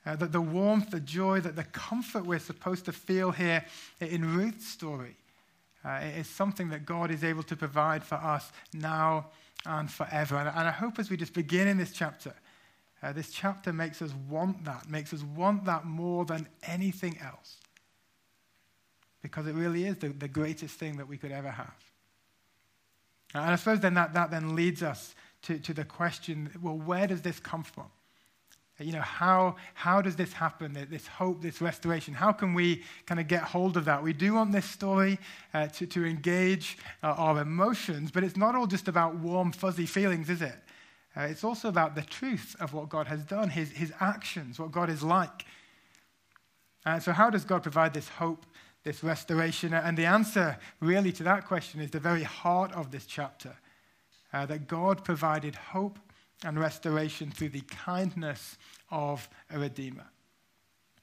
Uh, 0.07 0.17
that 0.17 0.33
the 0.33 0.41
warmth, 0.41 0.91
the 0.91 1.01
joy, 1.01 1.41
that 1.41 1.57
the 1.57 1.65
comfort 1.65 2.25
we're 2.25 2.39
supposed 2.39 2.85
to 2.87 2.93
feel 2.93 3.31
here 3.31 3.65
in 4.01 4.35
Ruth's 4.35 4.67
story 4.67 5.17
uh, 5.85 6.01
is 6.17 6.27
something 6.27 6.71
that 6.71 6.87
God 6.87 7.11
is 7.11 7.23
able 7.23 7.43
to 7.45 7.57
provide 7.57 8.03
for 8.03 8.17
us 8.17 8.51
now 8.73 9.27
and 9.67 9.91
forever. 9.91 10.37
And, 10.37 10.49
and 10.49 10.69
I 10.69 10.71
hope 10.71 10.99
as 10.99 11.11
we 11.11 11.17
just 11.17 11.35
begin 11.35 11.69
in 11.69 11.77
this 11.77 11.93
chapter, 11.93 12.35
uh, 13.03 13.13
this 13.13 13.31
chapter 13.31 13.73
makes 13.73 14.01
us 14.01 14.13
want 14.29 14.65
that, 14.65 14.89
makes 14.89 15.13
us 15.13 15.23
want 15.23 15.67
that 15.67 15.85
more 15.85 16.25
than 16.25 16.49
anything 16.63 17.19
else 17.19 17.59
because 19.25 19.47
it 19.47 19.55
really 19.55 19.87
is 19.87 19.97
the, 19.97 20.09
the 20.09 20.29
greatest 20.29 20.75
thing 20.79 20.99
that 20.99 21.09
we 21.09 21.17
could 21.17 21.33
ever 21.33 21.51
have. 21.51 21.75
And 23.33 23.43
I 23.43 23.57
suppose 23.57 23.81
then 23.81 23.95
that, 23.95 24.13
that 24.13 24.31
then 24.31 24.55
leads 24.55 24.83
us 24.83 25.15
to, 25.45 25.59
to 25.61 25.73
the 25.73 25.83
question 25.83 26.51
well, 26.61 26.77
where 26.77 27.07
does 27.07 27.23
this 27.23 27.41
come 27.41 27.63
from? 27.63 27.87
You 28.79 28.93
know, 28.93 29.01
how, 29.01 29.57
how 29.73 30.03
does 30.03 30.15
this 30.15 30.35
happen, 30.35 30.77
this 30.91 31.07
hope, 31.07 31.41
this 31.41 31.63
restoration? 31.63 32.13
How 32.13 32.33
can 32.33 32.53
we 32.53 32.83
kind 33.07 33.19
of 33.19 33.27
get 33.27 33.45
hold 33.45 33.79
of 33.79 33.87
that? 33.87 34.03
We 34.03 34.13
do 34.13 34.35
want 34.35 34.53
this 34.53 34.67
story 34.67 35.19
uh, 35.55 35.69
to, 35.69 35.87
to 35.87 36.05
engage 36.05 36.77
uh, 37.03 37.15
our 37.17 37.41
emotions, 37.41 38.11
but 38.11 38.25
it's 38.25 38.37
not 38.37 38.55
all 38.55 38.67
just 38.67 38.89
about 38.89 39.15
warm, 39.15 39.53
fuzzy 39.53 39.87
feelings, 39.87 40.29
is 40.29 40.43
it? 40.43 40.57
Uh, 41.17 41.23
it's 41.23 41.45
also 41.45 41.69
about 41.69 41.95
the 41.95 42.03
truth 42.03 42.57
of 42.61 42.75
what 42.75 42.91
God 42.91 43.07
has 43.07 43.25
done, 43.25 43.49
his, 43.49 43.71
his 43.71 43.91
actions, 44.01 44.59
what 44.59 44.71
God 44.71 44.91
is 44.91 45.03
like. 45.03 45.47
Uh, 46.85 46.99
so, 46.99 47.13
how 47.13 47.31
does 47.31 47.45
God 47.45 47.63
provide 47.63 47.95
this 47.95 48.09
hope 48.09 48.45
this 48.85 49.03
restoration? 49.03 49.75
And 49.75 49.97
the 49.97 50.07
answer, 50.07 50.59
really, 50.81 51.13
to 51.13 51.23
that 51.25 51.47
question 51.47 51.81
is 51.81 51.91
the 51.91 52.01
very 52.01 52.23
heart 52.23 52.73
of 52.73 52.91
this 52.91 53.07
chapter 53.07 53.57
uh, 54.33 54.47
that 54.47 54.69
God 54.69 55.05
provided 55.05 55.55
hope 55.55 55.99
and 56.45 56.59
restoration 56.59 57.31
through 57.31 57.51
the 57.51 57.63
kindness 57.63 58.59
of 58.91 59.29
a 59.51 59.59
Redeemer. 59.59 60.07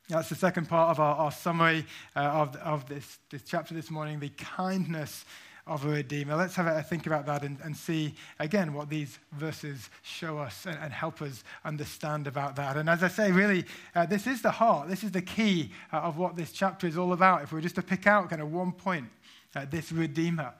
That's 0.09 0.29
the 0.29 0.35
second 0.35 0.67
part 0.67 0.91
of 0.91 0.99
our, 0.99 1.15
our 1.15 1.31
summary 1.31 1.85
uh, 2.15 2.19
of, 2.19 2.55
of 2.57 2.87
this, 2.87 3.19
this 3.29 3.43
chapter 3.43 3.73
this 3.73 3.89
morning 3.89 4.19
the 4.19 4.29
kindness 4.29 5.25
of 5.67 5.85
a 5.85 5.89
Redeemer. 5.89 6.35
Let's 6.35 6.55
have 6.55 6.67
a 6.67 6.81
think 6.81 7.07
about 7.07 7.25
that 7.27 7.43
and, 7.43 7.57
and 7.63 7.75
see 7.75 8.13
again 8.39 8.73
what 8.73 8.89
these 8.89 9.19
verses 9.33 9.89
show 10.01 10.37
us 10.37 10.65
and, 10.65 10.77
and, 10.81 10.91
help 10.91 11.21
us 11.21 11.43
understand 11.63 12.27
about 12.27 12.55
that. 12.55 12.77
And 12.77 12.89
as 12.89 13.03
I 13.03 13.07
say, 13.07 13.31
really, 13.31 13.65
uh, 13.95 14.05
this 14.05 14.27
is 14.27 14.41
the 14.41 14.51
heart, 14.51 14.89
this 14.89 15.03
is 15.03 15.11
the 15.11 15.21
key 15.21 15.71
uh, 15.93 15.97
of 15.97 16.17
what 16.17 16.35
this 16.35 16.51
chapter 16.51 16.87
is 16.87 16.97
all 16.97 17.13
about. 17.13 17.43
If 17.43 17.51
we 17.51 17.57
were 17.57 17.61
just 17.61 17.75
to 17.75 17.81
pick 17.81 18.07
out 18.07 18.29
kind 18.29 18.41
of 18.41 18.51
one 18.51 18.71
point, 18.71 19.07
uh, 19.55 19.65
this 19.69 19.91
Redeemer. 19.91 20.53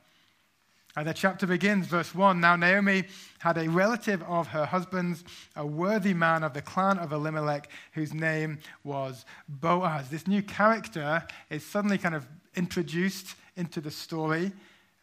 Uh, 0.96 1.04
the 1.04 1.14
chapter 1.14 1.48
begins, 1.48 1.88
verse 1.88 2.14
1. 2.14 2.42
Now, 2.42 2.58
Naomi 2.58 3.06
had 3.40 3.58
a 3.58 3.70
relative 3.70 4.22
of 4.24 4.48
her 4.48 4.66
husband's, 4.66 5.24
a 5.56 5.66
worthy 5.66 6.14
man 6.14 6.44
of 6.44 6.54
the 6.54 6.62
clan 6.62 7.00
of 7.00 7.14
Elimelech, 7.14 7.70
whose 7.94 8.14
name 8.14 8.60
was 8.84 9.26
Boaz. 9.48 10.10
This 10.10 10.28
new 10.28 10.44
character 10.44 11.26
is 11.50 11.66
suddenly 11.66 11.98
kind 11.98 12.14
of 12.14 12.28
introduced 12.56 13.36
into 13.56 13.80
the 13.80 13.92
story. 13.92 14.52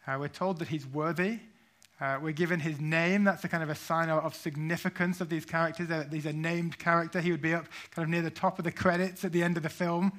Uh, 0.07 0.17
we're 0.19 0.27
told 0.27 0.59
that 0.59 0.67
he's 0.67 0.85
worthy. 0.87 1.39
Uh, 2.01 2.17
we're 2.21 2.31
given 2.31 2.59
his 2.59 2.79
name. 2.79 3.25
That's 3.25 3.43
a 3.43 3.49
kind 3.49 3.61
of 3.61 3.69
a 3.69 3.75
sign 3.75 4.09
of, 4.09 4.23
of 4.23 4.33
significance 4.33 5.19
of 5.19 5.29
these 5.29 5.45
characters. 5.45 5.89
That 5.89 6.13
he's 6.13 6.25
a 6.25 6.33
named 6.33 6.79
character. 6.79 7.19
He 7.19 7.31
would 7.31 7.41
be 7.41 7.53
up 7.53 7.65
kind 7.91 8.03
of 8.03 8.09
near 8.09 8.21
the 8.21 8.31
top 8.31 8.57
of 8.57 8.65
the 8.65 8.71
credits 8.71 9.25
at 9.25 9.33
the 9.33 9.43
end 9.43 9.57
of 9.57 9.63
the 9.63 9.69
film. 9.69 10.13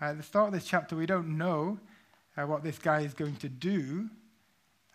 Uh, 0.00 0.06
at 0.06 0.18
the 0.18 0.22
start 0.22 0.48
of 0.48 0.54
this 0.54 0.66
chapter, 0.66 0.94
we 0.94 1.06
don't 1.06 1.36
know 1.36 1.78
uh, 2.36 2.46
what 2.46 2.62
this 2.62 2.78
guy 2.78 3.00
is 3.00 3.14
going 3.14 3.36
to 3.36 3.48
do, 3.48 4.08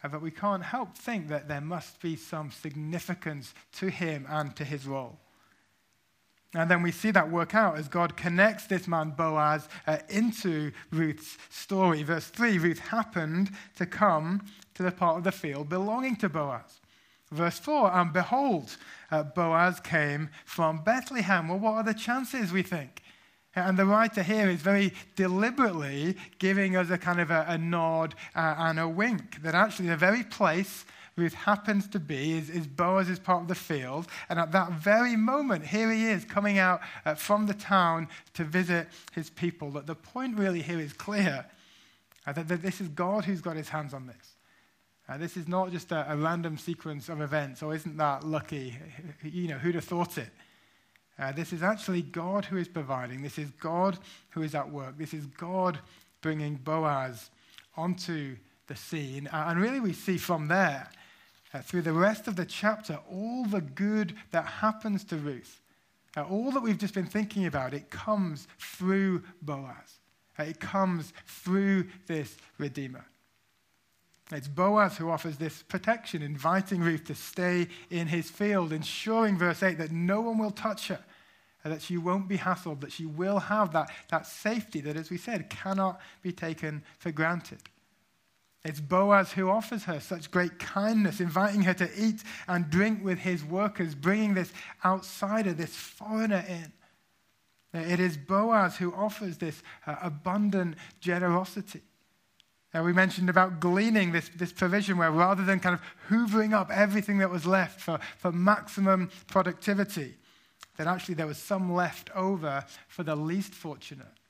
uh, 0.04 0.08
but 0.08 0.22
we 0.22 0.32
can't 0.32 0.64
help 0.64 0.98
think 0.98 1.28
that 1.28 1.48
there 1.48 1.62
must 1.62 2.00
be 2.02 2.16
some 2.16 2.52
significance 2.52 3.54
to 3.74 3.90
him 3.90 4.26
and 4.30 4.56
to 4.56 4.64
his 4.64 4.88
role. 4.88 5.20
And 6.54 6.70
then 6.70 6.84
we 6.84 6.92
see 6.92 7.12
that 7.12 7.32
work 7.32 7.56
out 7.56 7.78
as 7.78 7.88
God 7.88 8.18
connects 8.18 8.68
this 8.68 8.88
man 8.88 9.12
Boaz 9.12 9.70
uh, 9.88 10.00
into 10.10 10.72
Ruth's 10.92 11.38
story. 11.50 12.04
Verse 12.04 12.28
3 12.28 12.58
Ruth 12.58 12.80
happened 12.80 13.52
to 13.78 13.86
come 13.86 14.44
to 14.74 14.84
the 14.84 14.92
part 14.92 15.18
of 15.18 15.24
the 15.24 15.32
field 15.32 15.70
belonging 15.70 16.18
to 16.18 16.30
Boaz. 16.30 16.82
Verse 17.32 17.58
4 17.60 17.94
And 17.94 18.12
behold, 18.12 18.76
uh, 19.12 19.24
Boaz 19.24 19.80
came 19.80 20.30
from 20.46 20.84
Bethlehem. 20.84 21.48
Well, 21.48 21.60
what 21.60 21.74
are 21.74 21.84
the 21.84 21.94
chances, 21.94 22.52
we 22.52 22.64
think? 22.64 23.02
And 23.56 23.78
the 23.78 23.86
writer 23.86 24.24
here 24.24 24.50
is 24.50 24.62
very 24.62 24.94
deliberately 25.16 26.16
giving 26.40 26.76
us 26.76 26.90
a 26.90 26.98
kind 26.98 27.20
of 27.20 27.32
a, 27.32 27.46
a 27.50 27.58
nod 27.58 28.16
uh, 28.36 28.56
and 28.58 28.80
a 28.80 28.88
wink 28.88 29.42
that 29.44 29.56
actually 29.56 29.90
the 29.90 29.98
very 29.98 30.24
place 30.24 30.86
Ruth 31.16 31.34
happens 31.34 31.88
to 31.90 32.00
be 32.00 32.34
is, 32.38 32.50
is 32.50 32.68
Boaz 32.68 33.10
is 33.10 33.20
part 33.20 33.42
of 33.42 33.48
the 33.48 33.56
field. 33.56 34.08
And 34.30 34.40
at 34.40 34.52
that 34.54 34.72
very 34.72 35.16
moment, 35.16 35.66
here 35.66 35.92
he 35.92 36.08
is 36.08 36.24
coming 36.26 36.58
out 36.58 36.82
uh, 37.06 37.16
from 37.16 37.48
the 37.48 37.54
town 37.54 38.08
to 38.34 38.44
visit 38.44 38.88
his 39.12 39.30
people. 39.30 39.72
That 39.72 39.88
the 39.88 39.96
point 39.96 40.38
really 40.38 40.62
here 40.62 40.80
is 40.80 40.94
clear 40.94 41.46
uh, 42.26 42.34
that, 42.34 42.48
that, 42.48 42.62
this 42.62 42.80
is 42.80 42.88
God 42.88 43.26
who's 43.26 43.42
got 43.42 43.56
his 43.56 43.70
hands 43.70 43.94
on 43.94 44.08
this. 44.08 44.36
Uh, 45.10 45.18
this 45.18 45.36
is 45.36 45.48
not 45.48 45.72
just 45.72 45.92
a, 45.92 46.10
a, 46.12 46.16
random 46.16 46.58
sequence 46.58 47.10
of 47.10 47.20
events, 47.20 47.62
or 47.62 47.74
isn't 47.76 47.98
that 47.98 48.24
lucky? 48.24 48.78
You 49.24 49.50
know, 49.50 49.58
who'd 49.58 49.76
have 49.76 49.84
thought 49.84 50.18
it? 50.18 50.30
Uh, 51.20 51.32
this 51.32 51.52
is 51.52 51.62
actually 51.62 52.04
God 52.04 52.46
who 52.46 52.58
is 52.58 52.68
providing. 52.68 53.22
This 53.22 53.38
is 53.38 53.52
God 53.52 53.98
who 54.30 54.44
is 54.44 54.56
at 54.56 54.72
work. 54.72 54.98
This 54.98 55.14
is 55.14 55.26
God 55.26 55.80
bringing 56.22 56.56
Boaz 56.56 57.32
onto 57.76 58.38
the 58.68 58.76
scene. 58.76 59.28
Uh, 59.28 59.46
and 59.48 59.60
really, 59.60 59.80
we 59.80 59.94
see 59.94 60.18
from 60.18 60.48
there 60.48 60.90
uh, 61.54 61.60
through 61.60 61.82
the 61.82 61.94
rest 61.94 62.28
of 62.28 62.36
the 62.36 62.46
chapter 62.46 63.00
all 63.10 63.46
the 63.46 63.62
good 63.62 64.16
that 64.32 64.46
happens 64.46 65.04
to 65.06 65.18
Ruth. 65.18 65.62
Uh, 66.16 66.24
all 66.24 66.52
that 66.52 66.62
we've 66.62 66.78
just 66.78 66.94
been 66.94 67.06
thinking 67.06 67.46
about, 67.46 67.74
it 67.74 67.90
comes 67.90 68.48
through 68.60 69.24
Boaz. 69.42 70.00
Uh, 70.38 70.44
it 70.44 70.60
comes 70.60 71.14
through 71.26 71.88
this 72.08 72.36
Redeemer. 72.58 73.06
It's 74.32 74.48
Boaz 74.48 74.98
who 74.98 75.10
offers 75.10 75.38
this 75.38 75.62
protection, 75.64 76.22
inviting 76.22 76.82
Ruth 76.82 77.06
to 77.06 77.16
stay 77.16 77.68
in 77.90 78.08
his 78.08 78.30
field, 78.30 78.72
ensuring, 78.72 79.38
verse 79.38 79.62
8, 79.62 79.78
that 79.78 79.92
no 79.92 80.22
one 80.22 80.38
will 80.38 80.52
touch 80.52 80.88
her, 80.88 81.00
uh, 81.66 81.70
that 81.70 81.82
she 81.82 81.98
won't 81.98 82.30
be 82.30 82.38
hassled, 82.38 82.80
that 82.82 82.94
she 82.94 83.06
will 83.06 83.40
have 83.40 83.74
that, 83.74 83.92
that 84.10 84.26
safety 84.26 84.80
that, 84.82 84.96
as 84.96 85.10
we 85.10 85.18
said, 85.18 85.50
cannot 85.50 86.00
be 86.22 86.32
taken 86.32 86.84
for 86.98 87.12
granted. 87.12 87.60
It's 88.64 88.80
Boaz 88.80 89.32
who 89.32 89.50
offers 89.50 89.86
her 89.86 90.00
such 90.00 90.30
great 90.30 90.60
kindness, 90.60 91.20
inviting 91.20 91.64
her 91.64 91.74
to 91.74 91.90
eat 91.98 92.24
and 92.48 92.70
drink 92.70 93.04
with 93.04 93.20
his 93.20 93.44
workers, 93.44 93.96
bringing 93.96 94.36
this 94.36 94.54
outsider, 94.86 95.54
this 95.54 95.76
foreigner 95.76 96.46
in. 96.48 96.72
It 97.74 98.00
is 98.00 98.18
Boaz 98.18 98.78
who 98.78 98.94
offers 98.94 99.38
this 99.38 99.64
uh, 99.88 99.96
abundant 100.02 100.76
generosity. 101.00 101.82
Uh, 102.74 102.84
we 102.84 102.94
mentioned 102.94 103.30
about 103.30 103.60
gleaning, 103.60 104.12
this, 104.12 104.30
this 104.36 104.54
provision 104.54 104.98
where 104.98 105.12
rather 105.12 105.44
than 105.44 105.60
kind 105.60 105.74
of 105.74 105.82
hoovering 106.10 106.54
up 106.54 106.70
everything 106.72 107.18
that 107.18 107.30
was 107.30 107.46
left 107.46 107.82
for, 107.82 108.00
for 108.18 108.32
maximum 108.32 109.10
productivity, 109.28 110.16
that 110.78 110.88
actually 110.88 111.16
there 111.16 111.28
was 111.28 111.38
some 111.38 111.74
left 111.74 112.10
over 112.16 112.64
for 112.88 113.04
the 113.04 113.16
least 113.16 113.54
fortunate. 113.54 114.21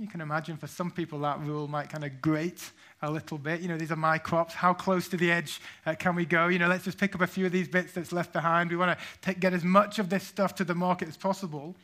You 0.00 0.06
can 0.06 0.22
imagine 0.22 0.56
for 0.56 0.66
some 0.66 0.90
people 0.90 1.18
that 1.20 1.40
rule 1.40 1.68
might 1.68 1.90
kind 1.90 2.04
of 2.04 2.22
grate 2.22 2.70
a 3.02 3.10
little 3.10 3.36
bit. 3.36 3.60
You 3.60 3.68
know, 3.68 3.76
these 3.76 3.92
are 3.92 3.96
my 3.96 4.16
crops. 4.16 4.54
How 4.54 4.72
close 4.72 5.08
to 5.08 5.18
the 5.18 5.30
edge 5.30 5.60
uh, 5.84 5.94
can 5.94 6.14
we 6.16 6.24
go? 6.24 6.48
You 6.48 6.58
know, 6.58 6.68
let's 6.68 6.84
just 6.84 6.96
pick 6.96 7.14
up 7.14 7.20
a 7.20 7.26
few 7.26 7.44
of 7.44 7.52
these 7.52 7.68
bits 7.68 7.92
that's 7.92 8.10
left 8.10 8.32
behind. 8.32 8.70
We 8.70 8.76
want 8.76 8.98
to 9.20 9.34
get 9.34 9.52
as 9.52 9.62
much 9.62 9.98
of 9.98 10.08
this 10.08 10.26
stuff 10.26 10.54
to 10.54 10.64
the 10.64 10.74
market 10.74 11.06
as 11.06 11.18
possible. 11.18 11.76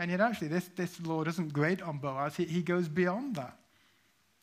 And 0.00 0.10
yet, 0.10 0.20
actually, 0.20 0.48
this, 0.48 0.70
this 0.74 1.00
law 1.06 1.22
doesn't 1.22 1.52
grate 1.52 1.80
on 1.82 1.98
Boaz. 1.98 2.34
He, 2.34 2.46
he 2.46 2.62
goes 2.62 2.88
beyond 2.88 3.36
that. 3.36 3.56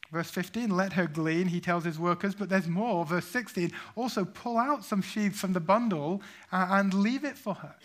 Verse 0.09 0.31
15, 0.31 0.69
let 0.69 0.93
her 0.93 1.07
glean, 1.07 1.47
he 1.47 1.59
tells 1.59 1.83
his 1.83 1.99
workers, 1.99 2.35
but 2.35 2.47
there's 2.47 2.69
more. 2.69 3.03
Verse 3.03 3.27
16, 3.27 3.73
also 3.97 4.23
pull 4.23 4.57
out 4.57 4.85
some 4.85 5.01
sheaves 5.01 5.41
from 5.41 5.51
the 5.51 5.59
bundle 5.59 6.21
uh, 6.53 6.67
and 6.69 6.93
leave 6.93 7.25
it 7.25 7.37
for 7.37 7.55
her. 7.55 7.75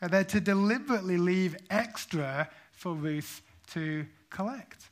And 0.00 0.10
they're 0.10 0.24
to 0.24 0.40
deliberately 0.40 1.18
leave 1.18 1.54
extra 1.68 2.48
for 2.72 2.94
Ruth 2.94 3.42
to 3.72 4.06
collect. 4.30 4.90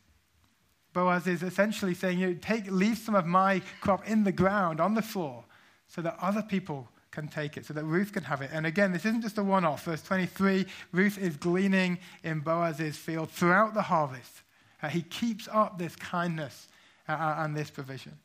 Boaz 0.92 1.26
is 1.26 1.42
essentially 1.42 1.94
saying, 1.94 2.18
you 2.18 2.28
know, 2.28 2.36
take, 2.40 2.70
leave 2.70 2.96
some 2.96 3.14
of 3.14 3.26
my 3.26 3.60
crop 3.80 4.08
in 4.08 4.24
the 4.24 4.32
ground, 4.32 4.80
on 4.80 4.94
the 4.94 5.02
floor, 5.02 5.44
so 5.88 6.00
that 6.02 6.16
other 6.20 6.42
people 6.42 6.88
can 7.10 7.28
take 7.28 7.56
it, 7.56 7.66
so 7.66 7.74
that 7.74 7.84
Ruth 7.84 8.12
can 8.12 8.24
have 8.24 8.42
it. 8.42 8.50
And 8.52 8.66
again, 8.66 8.92
this 8.92 9.04
isn't 9.04 9.22
just 9.22 9.38
a 9.38 9.44
one 9.44 9.64
off. 9.64 9.84
Verse 9.84 10.02
23 10.02 10.66
Ruth 10.92 11.18
is 11.18 11.36
gleaning 11.36 11.98
in 12.24 12.40
Boaz's 12.40 12.96
field 12.96 13.30
throughout 13.30 13.74
the 13.74 13.82
harvest. 13.82 14.42
Uh, 14.82 14.88
he 14.88 15.02
keeps 15.02 15.48
up 15.52 15.78
this 15.78 15.96
kindness 15.96 16.68
uh, 17.08 17.12
uh 17.12 17.34
and 17.38 17.56
this 17.56 17.70
provision. 17.70 18.18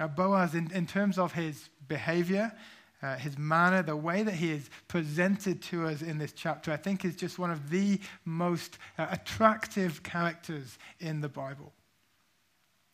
Uh, 0.00 0.08
Boaz, 0.08 0.54
in, 0.54 0.70
in 0.72 0.86
terms 0.86 1.18
of 1.18 1.32
his 1.32 1.68
behavior, 1.88 2.52
uh, 3.02 3.16
his 3.16 3.38
manner, 3.38 3.82
the 3.82 3.96
way 3.96 4.22
that 4.22 4.34
he 4.34 4.50
is 4.50 4.68
presented 4.88 5.62
to 5.62 5.86
us 5.86 6.02
in 6.02 6.18
this 6.18 6.32
chapter, 6.32 6.72
I 6.72 6.76
think 6.76 7.04
is 7.04 7.14
just 7.14 7.38
one 7.38 7.50
of 7.50 7.70
the 7.70 8.00
most 8.24 8.78
uh, 8.98 9.06
attractive 9.10 10.02
characters 10.02 10.78
in 11.00 11.20
the 11.20 11.28
Bible. 11.28 11.72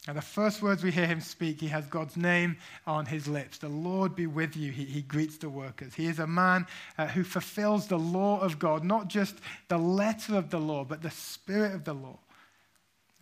And 0.06 0.18
the 0.18 0.23
first 0.23 0.61
words 0.61 0.84
we 0.84 0.90
hear 0.90 1.06
him 1.06 1.23
speak, 1.23 1.61
he 1.61 1.68
has 1.68 1.87
God's 1.87 2.18
name 2.18 2.58
on 2.87 3.06
his 3.06 3.26
lips. 3.26 3.56
The 3.56 3.70
Lord 3.70 4.14
be 4.14 4.26
with 4.26 4.54
you, 4.54 4.70
he, 4.70 4.84
he 4.84 5.00
greets 5.00 5.38
the 5.38 5.49
workers. 5.49 5.94
He 5.94 6.06
is 6.06 6.18
a 6.18 6.26
man 6.26 6.66
uh, 6.99 7.06
who 7.06 7.25
fulfills 7.25 7.87
the 7.87 7.99
law 7.99 8.38
of 8.40 8.58
God, 8.58 8.84
not 8.84 9.08
just 9.08 9.37
the 9.68 9.78
letter 9.78 10.37
of 10.37 10.50
the 10.50 10.61
law, 10.61 10.84
but 10.84 11.00
the 11.00 11.11
spirit 11.11 11.75
of 11.75 11.84
the 11.84 11.94
law. 11.94 12.18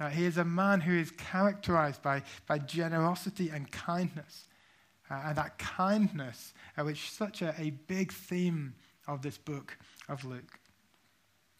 Uh, 0.00 0.08
he 0.08 0.24
is 0.24 0.38
a 0.38 0.44
man 0.44 0.80
who 0.80 0.98
is 0.98 1.12
characterized 1.12 2.02
by, 2.02 2.22
by 2.48 2.58
generosity 2.58 3.50
and 3.50 3.70
kindness. 3.70 4.48
Uh, 5.12 5.20
and 5.26 5.36
that 5.36 5.58
kindness, 5.58 6.54
uh, 6.78 6.84
which 6.84 7.04
is 7.04 7.10
such 7.10 7.42
a, 7.42 7.54
a 7.58 7.70
big 7.86 8.10
theme 8.10 8.72
of 9.06 9.20
this 9.20 9.36
book 9.36 9.76
of 10.08 10.24
Luke. 10.24 10.58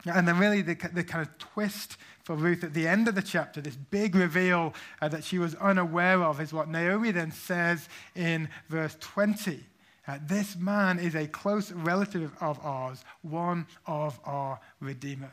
And 0.07 0.27
then, 0.27 0.39
really, 0.39 0.63
the, 0.63 0.75
the 0.93 1.05
kind 1.05 1.27
of 1.27 1.37
twist 1.39 1.99
for 2.25 2.35
Ruth 2.35 2.65
at 2.65 2.73
the 2.73 2.89
end 2.89 3.09
of 3.09 3.15
the 3.15 3.23
chapter, 3.23 3.61
this 3.61 3.77
big 3.77 4.15
reveal 4.15 4.75
uh, 5.03 5.09
that 5.09 5.23
she 5.23 5.39
was 5.39 5.55
unaware 5.57 6.23
of, 6.23 6.41
is 6.41 6.53
what 6.53 6.69
Naomi 6.69 7.11
then 7.11 7.31
says 7.31 7.89
in 8.17 8.49
verse 8.69 8.97
20. 9.01 9.61
Uh, 10.09 10.19
this 10.27 10.57
man 10.57 10.99
is 10.99 11.15
a 11.15 11.27
close 11.27 11.71
relative 11.73 12.33
of 12.41 12.59
ours, 12.65 13.05
one 13.21 13.67
of 13.87 14.19
our 14.25 14.59
redeemers. 14.81 15.31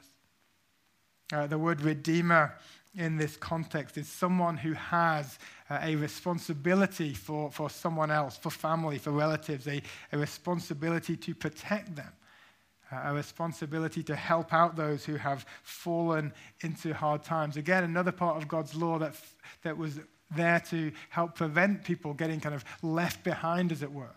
Uh, 1.32 1.46
the 1.46 1.58
word 1.58 1.82
redeemer 1.82 2.56
in 2.96 3.18
this 3.18 3.38
context 3.38 3.98
is 3.98 4.08
someone 4.08 4.58
who 4.58 4.74
has 4.74 5.38
uh, 5.70 5.78
a 5.82 5.96
responsibility 5.96 7.14
for, 7.14 7.52
for 7.52 7.70
someone 7.70 8.10
else, 8.10 8.36
for 8.36 8.50
family, 8.50 8.98
for 8.98 9.12
relatives, 9.12 9.68
a, 9.68 9.82
a 10.12 10.18
responsibility 10.18 11.16
to 11.16 11.36
protect 11.36 11.96
them, 11.96 12.12
uh, 12.92 13.02
a 13.06 13.14
responsibility 13.14 14.02
to 14.02 14.16
help 14.16 14.54
out 14.54 14.76
those 14.76 15.06
who 15.06 15.18
have 15.18 15.46
fallen 15.62 16.34
into 16.62 16.94
hard 16.94 17.24
times. 17.24 17.58
Again, 17.58 17.84
another 17.84 18.12
part 18.12 18.38
of 18.38 18.48
God's 18.48 18.74
law 18.74 18.98
that, 18.98 19.14
that 19.62 19.78
was 19.78 20.00
there 20.36 20.60
to 20.72 20.92
help 21.10 21.36
prevent 21.36 21.84
people 21.84 22.16
getting 22.16 22.40
kind 22.40 22.56
of 22.56 22.66
left 22.82 23.24
behind, 23.24 23.72
as 23.72 23.84
it 23.84 23.92
were, 23.92 24.16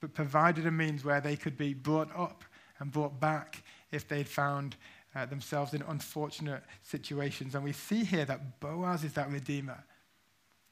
but 0.00 0.14
provided 0.14 0.66
a 0.66 0.70
means 0.70 1.04
where 1.04 1.20
they 1.20 1.36
could 1.36 1.58
be 1.58 1.74
brought 1.74 2.08
up 2.16 2.42
and 2.78 2.90
brought 2.90 3.20
back 3.20 3.62
if 3.90 4.08
they'd 4.08 4.28
found 4.28 4.76
uh, 5.18 5.26
themselves 5.26 5.74
in 5.74 5.82
unfortunate 5.88 6.62
situations. 6.82 7.54
And 7.54 7.64
we 7.64 7.72
see 7.72 8.04
here 8.04 8.24
that 8.24 8.60
Boaz 8.60 9.04
is 9.04 9.14
that 9.14 9.30
redeemer. 9.30 9.84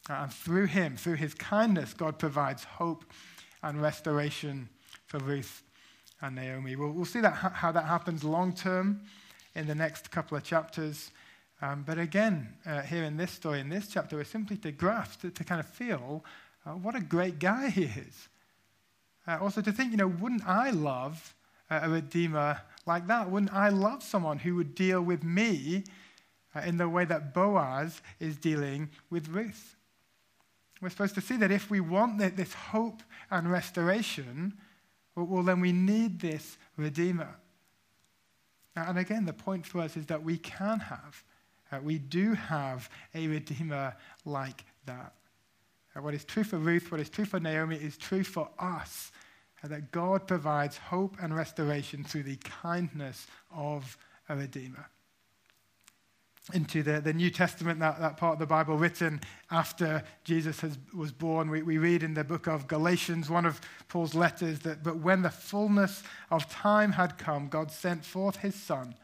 Uh, 0.08 0.14
and 0.22 0.32
through 0.32 0.66
him, 0.66 0.96
through 0.96 1.16
his 1.16 1.34
kindness, 1.34 1.92
God 1.92 2.18
provides 2.18 2.62
hope 2.64 3.04
and 3.62 3.82
restoration 3.82 4.68
for 5.06 5.18
Ruth 5.18 5.62
and 6.20 6.36
Naomi. 6.36 6.76
We'll, 6.76 6.92
we'll 6.92 7.04
see 7.04 7.20
that, 7.20 7.32
how 7.32 7.72
that 7.72 7.86
happens 7.86 8.22
long 8.22 8.52
term 8.52 9.00
in 9.54 9.66
the 9.66 9.74
next 9.74 10.10
couple 10.10 10.36
of 10.36 10.44
chapters. 10.44 11.10
Um, 11.60 11.82
but 11.86 11.98
again, 11.98 12.54
uh, 12.66 12.82
here 12.82 13.02
in 13.02 13.16
this 13.16 13.32
story, 13.32 13.60
in 13.60 13.68
this 13.68 13.88
chapter, 13.88 14.16
we're 14.16 14.24
simply 14.24 14.58
to 14.58 14.70
grasp, 14.70 15.22
to, 15.22 15.30
to 15.30 15.44
kind 15.44 15.58
of 15.58 15.66
feel 15.66 16.24
uh, 16.64 16.70
what 16.70 16.94
a 16.94 17.00
great 17.00 17.38
guy 17.38 17.70
he 17.70 17.84
is. 17.84 18.28
Uh, 19.26 19.38
also 19.40 19.60
to 19.60 19.72
think, 19.72 19.90
you 19.90 19.96
know, 19.96 20.06
wouldn't 20.06 20.46
I 20.46 20.70
love 20.70 21.34
a 21.70 21.88
redeemer 21.88 22.60
like 22.86 23.06
that? 23.08 23.30
Wouldn't 23.30 23.52
I 23.52 23.68
love 23.70 24.02
someone 24.02 24.38
who 24.38 24.54
would 24.56 24.74
deal 24.74 25.02
with 25.02 25.22
me 25.22 25.84
uh, 26.54 26.60
in 26.60 26.76
the 26.76 26.88
way 26.88 27.04
that 27.04 27.34
Boaz 27.34 28.00
is 28.20 28.36
dealing 28.36 28.90
with 29.10 29.28
Ruth? 29.28 29.76
We're 30.80 30.90
supposed 30.90 31.14
to 31.14 31.20
see 31.20 31.36
that 31.38 31.50
if 31.50 31.70
we 31.70 31.80
want 31.80 32.18
this 32.18 32.52
hope 32.52 33.02
and 33.30 33.50
restoration, 33.50 34.54
well, 35.14 35.42
then 35.42 35.60
we 35.60 35.72
need 35.72 36.20
this 36.20 36.58
Redeemer. 36.76 37.34
And 38.76 38.98
again, 38.98 39.24
the 39.24 39.32
point 39.32 39.64
for 39.64 39.80
us 39.80 39.96
is 39.96 40.04
that 40.06 40.22
we 40.22 40.36
can 40.36 40.78
have, 40.78 41.24
uh, 41.72 41.78
we 41.82 41.98
do 41.98 42.34
have 42.34 42.90
a 43.14 43.26
Redeemer 43.26 43.94
like 44.26 44.64
that. 44.84 45.14
Uh, 45.96 46.02
what 46.02 46.12
is 46.12 46.26
true 46.26 46.44
for 46.44 46.58
Ruth, 46.58 46.92
what 46.92 47.00
is 47.00 47.08
true 47.08 47.24
for 47.24 47.40
Naomi, 47.40 47.76
is 47.76 47.96
true 47.96 48.22
for 48.22 48.50
us 48.58 49.12
that 49.66 49.92
God 49.92 50.26
provides 50.26 50.76
hope 50.76 51.16
and 51.20 51.34
restoration 51.34 52.04
through 52.04 52.24
the 52.24 52.36
kindness 52.36 53.26
of 53.54 53.96
a 54.28 54.36
Redeemer. 54.36 54.88
Into 56.52 56.84
the, 56.84 57.00
the 57.00 57.12
New 57.12 57.30
Testament, 57.30 57.80
that, 57.80 57.98
that 57.98 58.16
part 58.16 58.34
of 58.34 58.38
the 58.38 58.46
Bible 58.46 58.76
written 58.76 59.20
after 59.50 60.04
Jesus 60.22 60.60
has, 60.60 60.78
was 60.94 61.10
born, 61.10 61.50
we, 61.50 61.62
we 61.62 61.78
read 61.78 62.04
in 62.04 62.14
the 62.14 62.22
book 62.22 62.46
of 62.46 62.68
Galatians, 62.68 63.28
one 63.28 63.44
of 63.44 63.60
Paul's 63.88 64.14
letters, 64.14 64.60
that 64.60 64.84
but 64.84 64.98
when 64.98 65.22
the 65.22 65.30
fullness 65.30 66.04
of 66.30 66.48
time 66.48 66.92
had 66.92 67.18
come, 67.18 67.48
God 67.48 67.72
sent 67.72 68.04
forth 68.04 68.36
his 68.36 68.54
Son, 68.54 68.94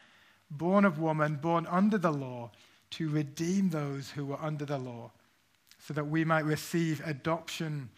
born 0.51 0.85
of 0.85 1.01
woman, 1.01 1.35
born 1.37 1.67
under 1.69 1.99
the 1.99 2.13
law, 2.13 2.53
to 2.91 3.09
redeem 3.09 3.71
those 3.71 4.11
who 4.11 4.27
were 4.27 4.41
under 4.41 4.65
the 4.65 4.79
law, 4.79 5.11
so 5.81 5.95
that 5.95 6.07
we 6.07 6.25
might 6.25 6.45
receive 6.45 7.03
adoption 7.05 7.89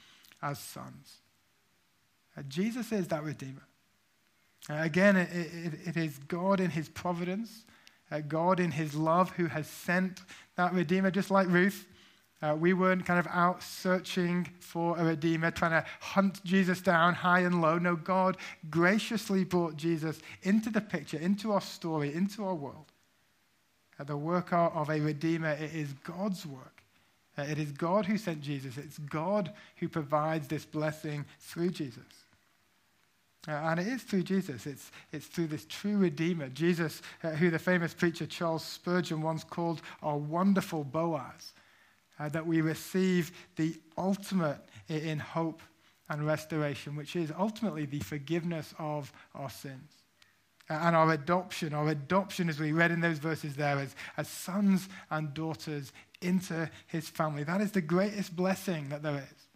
as 0.40 0.59
sons. 0.59 1.18
Jesus 2.42 2.92
is 2.92 3.09
that 3.09 3.23
Redeemer. 3.23 3.62
Again, 4.68 5.16
it, 5.16 5.29
it, 5.33 5.88
it 5.88 5.97
is 5.97 6.18
God 6.27 6.61
in 6.61 6.70
His 6.70 6.88
providence, 6.88 7.64
uh, 8.11 8.20
God 8.20 8.61
in 8.61 8.70
His 8.70 8.94
love 8.94 9.31
who 9.31 9.47
has 9.47 9.66
sent 9.66 10.23
that 10.57 10.73
Redeemer, 10.73 11.11
just 11.11 11.31
like 11.31 11.49
Ruth. 11.49 11.87
Uh, 12.42 12.55
we 12.55 12.73
weren't 12.73 13.07
kind 13.07 13.18
of 13.18 13.27
out 13.31 13.62
searching 13.62 14.47
for 14.61 14.99
a 14.99 15.05
Redeemer, 15.05 15.51
trying 15.51 15.70
to 15.70 15.85
hunt 16.01 16.44
Jesus 16.44 16.81
down 16.81 17.14
high 17.14 17.40
and 17.40 17.61
low. 17.61 17.79
No, 17.79 17.97
God 17.97 18.37
graciously 18.70 19.44
brought 19.44 19.77
Jesus 19.77 20.18
into 20.42 20.70
the 20.70 20.81
picture, 20.81 21.18
into 21.18 21.53
our 21.53 21.61
story, 21.61 22.12
into 22.12 22.44
our 22.44 22.55
world. 22.55 22.92
Uh, 23.99 24.05
the 24.05 24.16
work 24.16 24.53
of 24.53 24.90
a 24.90 25.01
Redeemer 25.01 25.53
it 25.53 25.75
is 25.75 25.92
God's 26.05 26.44
work. 26.44 26.83
Uh, 27.37 27.42
it 27.42 27.59
is 27.59 27.73
God 27.73 28.07
who 28.07 28.16
sent 28.16 28.40
Jesus. 28.40 28.77
It's 28.77 28.99
God 28.99 29.53
who 29.77 29.88
provides 29.88 30.49
this 30.49 30.64
blessing 30.64 31.25
through 31.40 31.70
Jesus. 31.70 32.23
Uh, 33.46 33.52
and 33.52 33.80
it 33.80 33.87
is 33.87 34.02
through 34.02 34.22
Jesus. 34.22 34.66
It's, 34.66 34.90
it's 35.12 35.26
through 35.26 35.48
this 35.48 35.66
true 35.66 35.98
Redeemer, 35.98 36.48
Jesus, 36.48 37.02
uh, 37.22 37.30
who 37.30 37.50
the 37.50 37.59
famous 37.59 37.92
preacher 37.92 38.26
Charles 38.26 38.64
Spurgeon 38.64 39.20
once 39.20 39.44
called 39.44 39.83
our 40.02 40.16
wonderful 40.16 40.83
Boaz, 40.83 41.52
uh, 42.18 42.28
that 42.30 42.46
we 42.46 42.61
receive 42.61 43.33
the 43.57 43.74
ultimate 43.98 44.59
in 44.88 45.18
hope 45.18 45.61
and 46.09 46.26
restoration, 46.26 46.96
which 46.96 47.16
is 47.16 47.33
ultimately 47.38 47.85
the 47.87 48.00
forgiveness 48.00 48.74
of 48.78 49.12
our 49.35 49.50
sins. 49.50 49.92
Uh, 50.70 50.74
and 50.74 50.96
our 50.96 51.12
adoption, 51.12 51.74
our 51.74 51.88
adoption, 51.88 52.48
as 52.48 52.59
we 52.59 52.72
read 52.72 52.90
in 52.90 53.00
those 53.00 53.18
verses 53.18 53.54
there, 53.57 53.78
as, 53.78 53.94
as 54.16 54.26
sons 54.26 54.88
and 55.11 55.35
daughters 55.35 55.92
into 56.22 56.70
his 56.87 57.11
family. 57.11 57.44
That 57.44 57.61
is 57.61 57.72
the 57.72 57.83
greatest 57.83 58.35
blessing 58.35 58.88
that 58.88 59.02
there 59.02 59.16
is. 59.16 59.48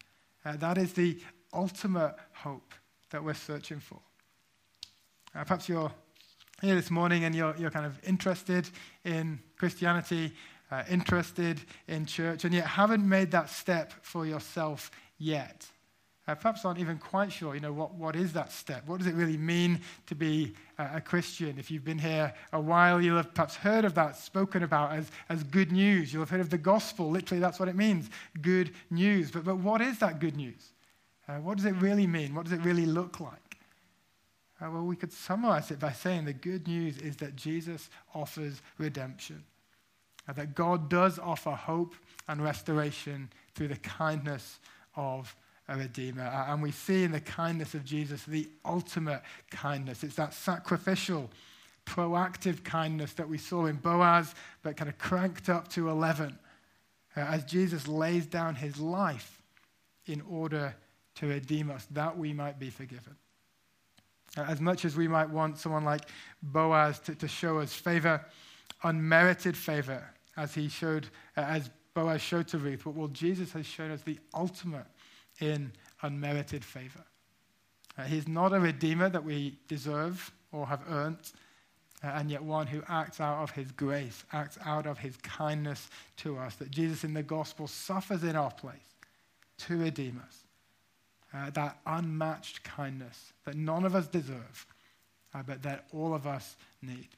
Uh, 0.44 0.56
that 0.58 0.76
is 0.76 0.92
the 0.92 1.18
ultimate 1.54 2.14
hope 2.34 2.74
that 3.10 3.22
we're 3.22 3.34
searching 3.34 3.80
for. 3.80 3.98
Uh, 5.34 5.44
perhaps 5.44 5.68
you're 5.68 5.92
here 6.60 6.74
this 6.74 6.90
morning 6.90 7.24
and 7.24 7.34
you're, 7.34 7.54
you're 7.56 7.70
kind 7.70 7.86
of 7.86 8.00
interested 8.04 8.68
in 9.04 9.38
Christianity, 9.56 10.32
uh, 10.70 10.82
interested 10.90 11.60
in 11.86 12.06
church, 12.06 12.44
and 12.44 12.52
yet 12.52 12.66
haven't 12.66 13.08
made 13.08 13.30
that 13.30 13.48
step 13.48 13.92
for 14.02 14.26
yourself 14.26 14.90
yet. 15.18 15.66
Uh, 16.26 16.34
perhaps 16.34 16.64
aren't 16.64 16.78
even 16.78 16.98
quite 16.98 17.32
sure, 17.32 17.54
you 17.54 17.60
know, 17.60 17.72
what, 17.72 17.94
what 17.94 18.14
is 18.14 18.34
that 18.34 18.52
step? 18.52 18.86
What 18.86 18.98
does 18.98 19.06
it 19.06 19.14
really 19.14 19.38
mean 19.38 19.80
to 20.06 20.14
be 20.14 20.54
a, 20.78 20.96
a 20.96 21.00
Christian? 21.00 21.58
If 21.58 21.70
you've 21.70 21.86
been 21.86 21.98
here 21.98 22.34
a 22.52 22.60
while, 22.60 23.00
you'll 23.00 23.16
have 23.16 23.32
perhaps 23.32 23.56
heard 23.56 23.86
of 23.86 23.94
that 23.94 24.14
spoken 24.14 24.62
about 24.62 24.92
as, 24.92 25.10
as 25.30 25.42
good 25.42 25.72
news. 25.72 26.12
You'll 26.12 26.22
have 26.22 26.30
heard 26.30 26.40
of 26.40 26.50
the 26.50 26.58
gospel. 26.58 27.08
Literally, 27.08 27.40
that's 27.40 27.58
what 27.58 27.68
it 27.68 27.76
means 27.76 28.10
good 28.42 28.72
news. 28.90 29.30
But, 29.30 29.44
but 29.44 29.56
what 29.56 29.80
is 29.80 29.98
that 30.00 30.18
good 30.18 30.36
news? 30.36 30.72
Uh, 31.28 31.34
what 31.36 31.56
does 31.56 31.66
it 31.66 31.74
really 31.74 32.06
mean? 32.06 32.34
What 32.34 32.44
does 32.44 32.52
it 32.52 32.62
really 32.62 32.86
look 32.86 33.20
like? 33.20 33.58
Uh, 34.60 34.70
well, 34.70 34.84
we 34.84 34.96
could 34.96 35.12
summarize 35.12 35.70
it 35.70 35.78
by 35.78 35.92
saying 35.92 36.24
the 36.24 36.32
good 36.32 36.66
news 36.66 36.98
is 36.98 37.16
that 37.16 37.36
Jesus 37.36 37.90
offers 38.14 38.60
redemption, 38.78 39.44
uh, 40.28 40.32
that 40.32 40.54
God 40.54 40.88
does 40.88 41.18
offer 41.18 41.50
hope 41.50 41.94
and 42.28 42.42
restoration 42.42 43.28
through 43.54 43.68
the 43.68 43.76
kindness 43.76 44.58
of 44.96 45.34
a 45.68 45.76
Redeemer. 45.76 46.24
Uh, 46.24 46.52
and 46.52 46.62
we 46.62 46.72
see 46.72 47.04
in 47.04 47.12
the 47.12 47.20
kindness 47.20 47.74
of 47.74 47.84
Jesus 47.84 48.24
the 48.24 48.48
ultimate 48.64 49.22
kindness. 49.50 50.02
It's 50.02 50.16
that 50.16 50.34
sacrificial, 50.34 51.30
proactive 51.86 52.64
kindness 52.64 53.12
that 53.12 53.28
we 53.28 53.38
saw 53.38 53.66
in 53.66 53.76
Boaz, 53.76 54.34
but 54.62 54.76
kind 54.76 54.88
of 54.88 54.98
cranked 54.98 55.48
up 55.48 55.68
to 55.68 55.90
11 55.90 56.36
uh, 57.16 57.20
as 57.20 57.44
Jesus 57.44 57.86
lays 57.86 58.26
down 58.26 58.54
his 58.54 58.80
life 58.80 59.42
in 60.06 60.22
order 60.22 60.74
to 61.18 61.26
redeem 61.26 61.70
us, 61.70 61.86
that 61.90 62.16
we 62.16 62.32
might 62.32 62.58
be 62.58 62.70
forgiven. 62.70 63.16
As 64.36 64.60
much 64.60 64.84
as 64.84 64.96
we 64.96 65.08
might 65.08 65.28
want 65.28 65.58
someone 65.58 65.84
like 65.84 66.02
Boaz 66.42 66.98
to, 67.00 67.14
to 67.14 67.26
show 67.26 67.58
us 67.58 67.72
favor, 67.72 68.24
unmerited 68.84 69.56
favor, 69.56 70.04
as 70.36 70.54
he 70.54 70.68
showed, 70.68 71.08
as 71.36 71.70
Boaz 71.94 72.20
showed 72.20 72.46
to 72.48 72.58
Ruth, 72.58 72.82
but 72.84 72.94
well, 72.94 73.08
Jesus 73.08 73.52
has 73.52 73.66
shown 73.66 73.90
us 73.90 74.02
the 74.02 74.18
ultimate 74.34 74.86
in 75.40 75.72
unmerited 76.02 76.64
favor. 76.64 77.04
Uh, 77.96 78.04
he's 78.04 78.28
not 78.28 78.52
a 78.52 78.60
redeemer 78.60 79.08
that 79.08 79.24
we 79.24 79.58
deserve 79.66 80.30
or 80.52 80.66
have 80.66 80.82
earned, 80.88 81.32
uh, 82.04 82.08
and 82.08 82.30
yet 82.30 82.42
one 82.42 82.68
who 82.68 82.80
acts 82.88 83.20
out 83.20 83.42
of 83.42 83.50
his 83.50 83.72
grace, 83.72 84.22
acts 84.32 84.56
out 84.64 84.86
of 84.86 84.98
his 84.98 85.16
kindness 85.16 85.90
to 86.18 86.38
us. 86.38 86.54
That 86.56 86.70
Jesus 86.70 87.02
in 87.02 87.12
the 87.12 87.24
gospel 87.24 87.66
suffers 87.66 88.22
in 88.22 88.36
our 88.36 88.52
place 88.52 88.94
to 89.58 89.78
redeem 89.78 90.22
us. 90.24 90.44
Uh, 91.34 91.50
that 91.50 91.78
unmatched 91.84 92.62
kindness 92.64 93.34
that 93.44 93.54
none 93.54 93.84
of 93.84 93.94
us 93.94 94.08
deserve, 94.08 94.66
uh, 95.34 95.42
but 95.46 95.62
that 95.62 95.84
all 95.92 96.14
of 96.14 96.26
us 96.26 96.56
need. 96.80 97.08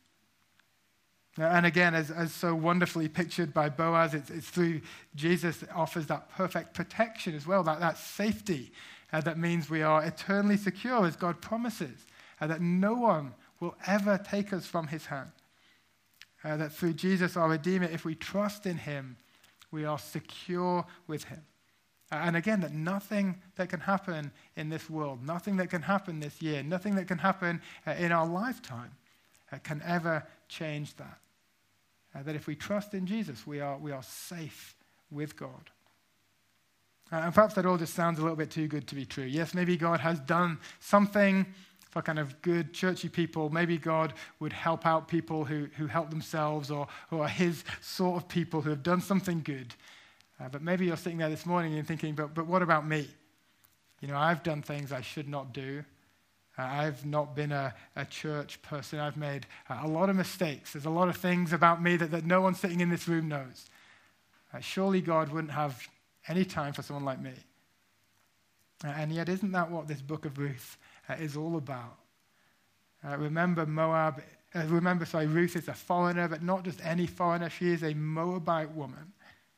And 1.37 1.65
again, 1.65 1.95
as, 1.95 2.11
as 2.11 2.33
so 2.33 2.55
wonderfully 2.55 3.09
pictured 3.09 3.55
by 3.55 3.69
Boaz, 3.69 4.15
it's, 4.15 4.31
it's 4.31 4.49
through 4.49 4.81
Jesus 5.15 5.59
that 5.59 5.71
offers 5.73 6.07
that 6.07 6.29
perfect 6.33 6.75
protection 6.75 7.37
as 7.37 7.47
well, 7.47 7.63
that, 7.63 7.79
that 7.79 7.99
safety 7.99 8.73
uh, 9.13 9.21
that 9.21 9.39
means 9.39 9.71
we 9.71 9.83
are 9.83 10.05
eternally 10.05 10.57
secure 10.57 11.07
as 11.07 11.17
God 11.17 11.41
promises, 11.41 12.07
uh, 12.41 12.47
that 12.47 12.61
no 12.61 12.95
one 12.95 13.35
will 13.61 13.77
ever 13.87 14.19
take 14.19 14.53
us 14.53 14.67
from 14.67 14.89
his 14.89 15.07
hand. 15.07 15.31
Uh, 16.43 16.57
that 16.57 16.73
through 16.73 16.95
Jesus, 16.95 17.37
our 17.37 17.49
Redeemer, 17.49 17.87
if 17.87 18.05
we 18.05 18.15
trust 18.15 18.67
in 18.67 18.79
him, 18.79 19.17
we 19.71 19.85
are 19.85 19.99
secure 19.99 20.85
with 21.07 21.25
him. 21.25 21.43
And 22.13 22.37
again, 22.37 22.61
that 22.61 22.73
nothing 22.73 23.41
that 23.55 23.69
can 23.69 23.81
happen 23.81 24.33
in 24.57 24.69
this 24.69 24.91
world, 24.91 25.25
nothing 25.25 25.57
that 25.59 25.71
can 25.71 25.83
happen 25.83 26.19
this 26.19 26.43
year, 26.43 26.63
nothing 26.63 26.97
that 26.97 27.07
can 27.07 27.19
happen 27.19 27.63
uh, 27.87 27.93
in 27.93 28.11
our 28.11 28.27
lifetime 28.27 28.91
uh, 29.53 29.59
can 29.59 29.81
ever 29.85 30.27
change 30.49 30.97
that. 30.97 31.19
Uh, 32.15 32.23
that 32.25 32.35
if 32.35 32.49
we 32.49 32.57
trust 32.57 32.95
in 32.95 33.07
Jesus, 33.07 33.47
we 33.47 33.61
are, 33.61 33.79
we 33.79 33.93
are 33.93 34.03
safe 34.03 34.75
with 35.11 35.37
God. 35.37 35.71
Uh, 37.13 37.17
and 37.17 37.35
perhaps 37.35 37.55
that 37.55 37.67
all 37.67 37.77
just 37.77 37.95
sounds 37.95 38.19
a 38.19 38.23
little 38.23 38.37
bit 38.37 38.51
too 38.51 38.67
good 38.67 38.89
to 38.89 38.97
be 38.97 39.05
true. 39.05 39.25
Yes, 39.25 39.55
maybe 39.55 39.77
God 39.77 40.01
has 40.01 40.19
done 40.21 40.59
something 40.81 41.47
for 41.91 42.03
kind 42.03 42.19
of 42.19 42.41
good 42.43 42.73
churchy 42.73 43.09
people. 43.09 43.51
Maybe 43.51 43.79
God 43.79 44.15
would 44.39 44.53
help 44.53 44.87
out 44.87 45.09
people 45.09 45.45
who, 45.45 45.69
who 45.77 45.87
help 45.87 46.11
themselves 46.11 46.71
or 46.71 46.87
who 47.09 47.21
are 47.21 47.29
his 47.29 47.65
sort 47.81 48.23
of 48.23 48.29
people 48.29 48.63
who 48.63 48.71
have 48.71 48.83
done 48.83 49.01
something 49.01 49.43
good. 49.43 49.75
Uh, 50.41 50.49
but 50.49 50.63
maybe 50.63 50.87
you're 50.87 50.97
sitting 50.97 51.19
there 51.19 51.29
this 51.29 51.45
morning 51.45 51.79
and 51.79 51.87
thinking, 51.87 52.15
but, 52.15 52.35
but 52.35 52.47
what 52.47 52.63
about 52.63 52.87
me? 52.87 53.07
You 54.01 54.09
know, 54.09 54.17
I've 54.17 54.43
done 54.43 54.63
things 54.63 54.93
I 54.93 55.03
should 55.03 55.29
not 55.29 55.53
do. 55.53 55.85
Uh, 56.59 56.63
I've 56.63 57.05
not 57.05 57.37
been 57.37 57.53
a, 57.53 57.75
a, 57.95 58.05
church 58.07 58.61
person. 58.63 58.99
I've 58.99 59.17
made 59.17 59.47
uh, 59.69 59.81
a 59.83 59.89
lot 59.89 60.09
of 60.09 60.17
mistakes. 60.17 60.73
There's 60.73 60.87
a 60.87 60.91
lot 60.91 61.09
of 61.09 61.17
things 61.17 61.53
about 61.53 61.83
me 61.83 61.97
that, 61.97 62.11
that 62.11 62.25
no 62.25 62.41
one 62.41 62.55
sitting 62.55 62.81
in 62.81 62.89
this 62.89 63.07
room 63.07 63.29
knows. 63.29 63.67
Uh, 64.53 64.61
surely 64.61 65.01
God 65.01 65.31
wouldn't 65.31 65.53
have 65.53 65.87
any 66.27 66.45
time 66.45 66.73
for 66.73 66.83
someone 66.83 67.05
like 67.05 67.21
me. 67.21 67.33
Uh, 68.85 68.89
and 68.89 69.13
yet, 69.13 69.29
isn't 69.29 69.53
that 69.53 69.71
what 69.71 69.87
this 69.87 70.01
book 70.01 70.25
of 70.25 70.39
Ruth 70.39 70.79
uh, 71.09 71.15
is 71.15 71.37
all 71.37 71.57
about? 71.57 71.97
Remember, 73.03 73.65
Moab, 73.65 74.23
remember, 74.55 75.07
sorry, 75.07 75.27
Ruth 75.27 75.57
is 75.57 75.69
a 75.69 75.73
foreigner, 75.73 76.29
but 76.29 76.43
not 76.43 76.65
just 76.65 76.85
any 76.85 77.07
foreigner. 77.07 77.49
She 77.49 77.71
is 77.71 77.83
a 77.83 77.95
Moabite 77.95 78.71
woman. 78.73 79.15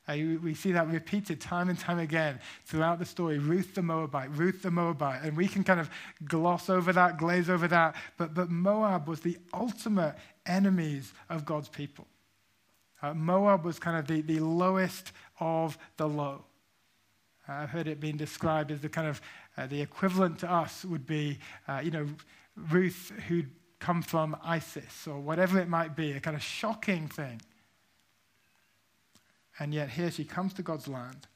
Uh, 0.07 0.17
we 0.41 0.53
see 0.53 0.71
that 0.73 0.87
repeated 0.89 1.39
time 1.39 1.69
and 1.69 1.79
time 1.79 1.99
again 1.99 2.39
throughout 2.65 2.99
the 2.99 3.05
story. 3.05 3.37
Ruth 3.39 3.73
the 3.73 3.81
Moabite, 3.81 4.29
Ruth 4.35 4.61
the 4.61 4.71
Moabite. 4.71 5.23
And 5.23 5.37
we 5.37 5.47
can 5.47 5.63
kind 5.63 5.79
of 5.79 5.89
gloss 6.25 6.69
over 6.69 6.91
that, 6.91 7.17
glaze 7.17 7.49
over 7.49 7.67
that. 7.69 7.95
But, 8.17 8.33
but 8.33 8.49
Moab 8.49 9.07
was 9.07 9.21
the 9.21 9.37
ultimate 9.53 10.15
enemies 10.45 11.13
of 11.29 11.45
God's 11.45 11.69
people. 11.69 12.05
Uh, 13.01 13.13
Moab 13.13 13.63
was 13.63 13.79
kind 13.79 13.97
of 13.97 14.07
the, 14.07 14.21
the 14.21 14.39
lowest 14.39 15.11
of 15.39 15.77
the 15.97 16.07
low. 16.07 16.43
I've 17.47 17.69
heard 17.69 17.87
it 17.87 17.99
being 17.99 18.17
described 18.17 18.71
as 18.71 18.81
the 18.81 18.89
kind 18.89 19.07
of 19.07 19.21
uh, 19.57 19.67
the 19.67 19.81
equivalent 19.81 20.39
to 20.39 20.51
us 20.51 20.85
would 20.85 21.05
be, 21.05 21.39
uh, 21.67 21.81
you 21.83 21.91
know, 21.91 22.07
Ruth 22.55 23.11
who'd 23.27 23.49
come 23.79 24.01
from 24.01 24.37
ISIS 24.43 25.07
or 25.07 25.19
whatever 25.19 25.59
it 25.59 25.67
might 25.67 25.95
be, 25.95 26.13
a 26.13 26.19
kind 26.19 26.35
of 26.37 26.43
shocking 26.43 27.07
thing. 27.09 27.41
And 29.59 29.73
yet 29.73 29.89
here 29.89 30.11
she 30.11 30.25
comes 30.25 30.53
to 30.55 30.63
God's 30.63 30.87
land 30.87 31.27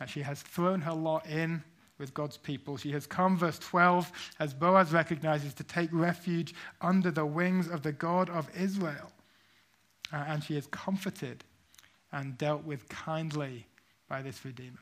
and 0.00 0.08
she 0.08 0.22
has 0.22 0.42
thrown 0.42 0.80
her 0.82 0.92
lot 0.92 1.26
in 1.26 1.62
with 1.98 2.14
God's 2.14 2.36
people. 2.36 2.76
She 2.76 2.90
has 2.92 3.06
come, 3.06 3.36
verse 3.36 3.58
12, 3.58 4.10
as 4.40 4.52
Boaz 4.52 4.92
recognizes, 4.92 5.54
to 5.54 5.64
take 5.64 5.90
refuge 5.92 6.54
under 6.80 7.10
the 7.10 7.26
wings 7.26 7.68
of 7.68 7.82
the 7.82 7.92
God 7.92 8.28
of 8.30 8.50
Israel. 8.56 9.12
Uh, 10.12 10.24
and 10.26 10.42
she 10.42 10.56
is 10.56 10.66
comforted 10.66 11.44
and 12.12 12.36
dealt 12.36 12.64
with 12.64 12.88
kindly 12.88 13.66
by 14.08 14.22
this 14.22 14.44
Redeemer. 14.44 14.80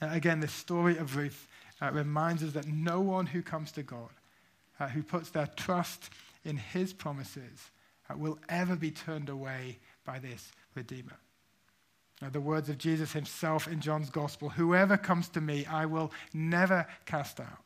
Uh, 0.00 0.08
again, 0.12 0.40
the 0.40 0.48
story 0.48 0.96
of 0.98 1.16
Ruth 1.16 1.48
uh, 1.80 1.90
reminds 1.92 2.42
us 2.42 2.52
that 2.52 2.68
no 2.68 3.00
one 3.00 3.26
who 3.26 3.42
comes 3.42 3.72
to 3.72 3.82
God, 3.82 4.10
uh, 4.78 4.88
who 4.88 5.02
puts 5.02 5.30
their 5.30 5.48
trust 5.56 6.10
in 6.44 6.56
his 6.56 6.92
promises, 6.92 7.70
uh, 8.10 8.16
will 8.16 8.38
ever 8.48 8.76
be 8.76 8.90
turned 8.90 9.28
away 9.28 9.78
by 10.04 10.18
this 10.18 10.52
Redeemer. 10.74 11.16
Now, 12.20 12.30
the 12.30 12.40
words 12.40 12.68
of 12.68 12.78
Jesus 12.78 13.12
himself 13.12 13.68
in 13.68 13.80
John's 13.80 14.10
Gospel 14.10 14.48
Whoever 14.48 14.96
comes 14.96 15.28
to 15.30 15.40
me, 15.40 15.64
I 15.66 15.86
will 15.86 16.12
never 16.34 16.86
cast 17.06 17.40
out. 17.40 17.62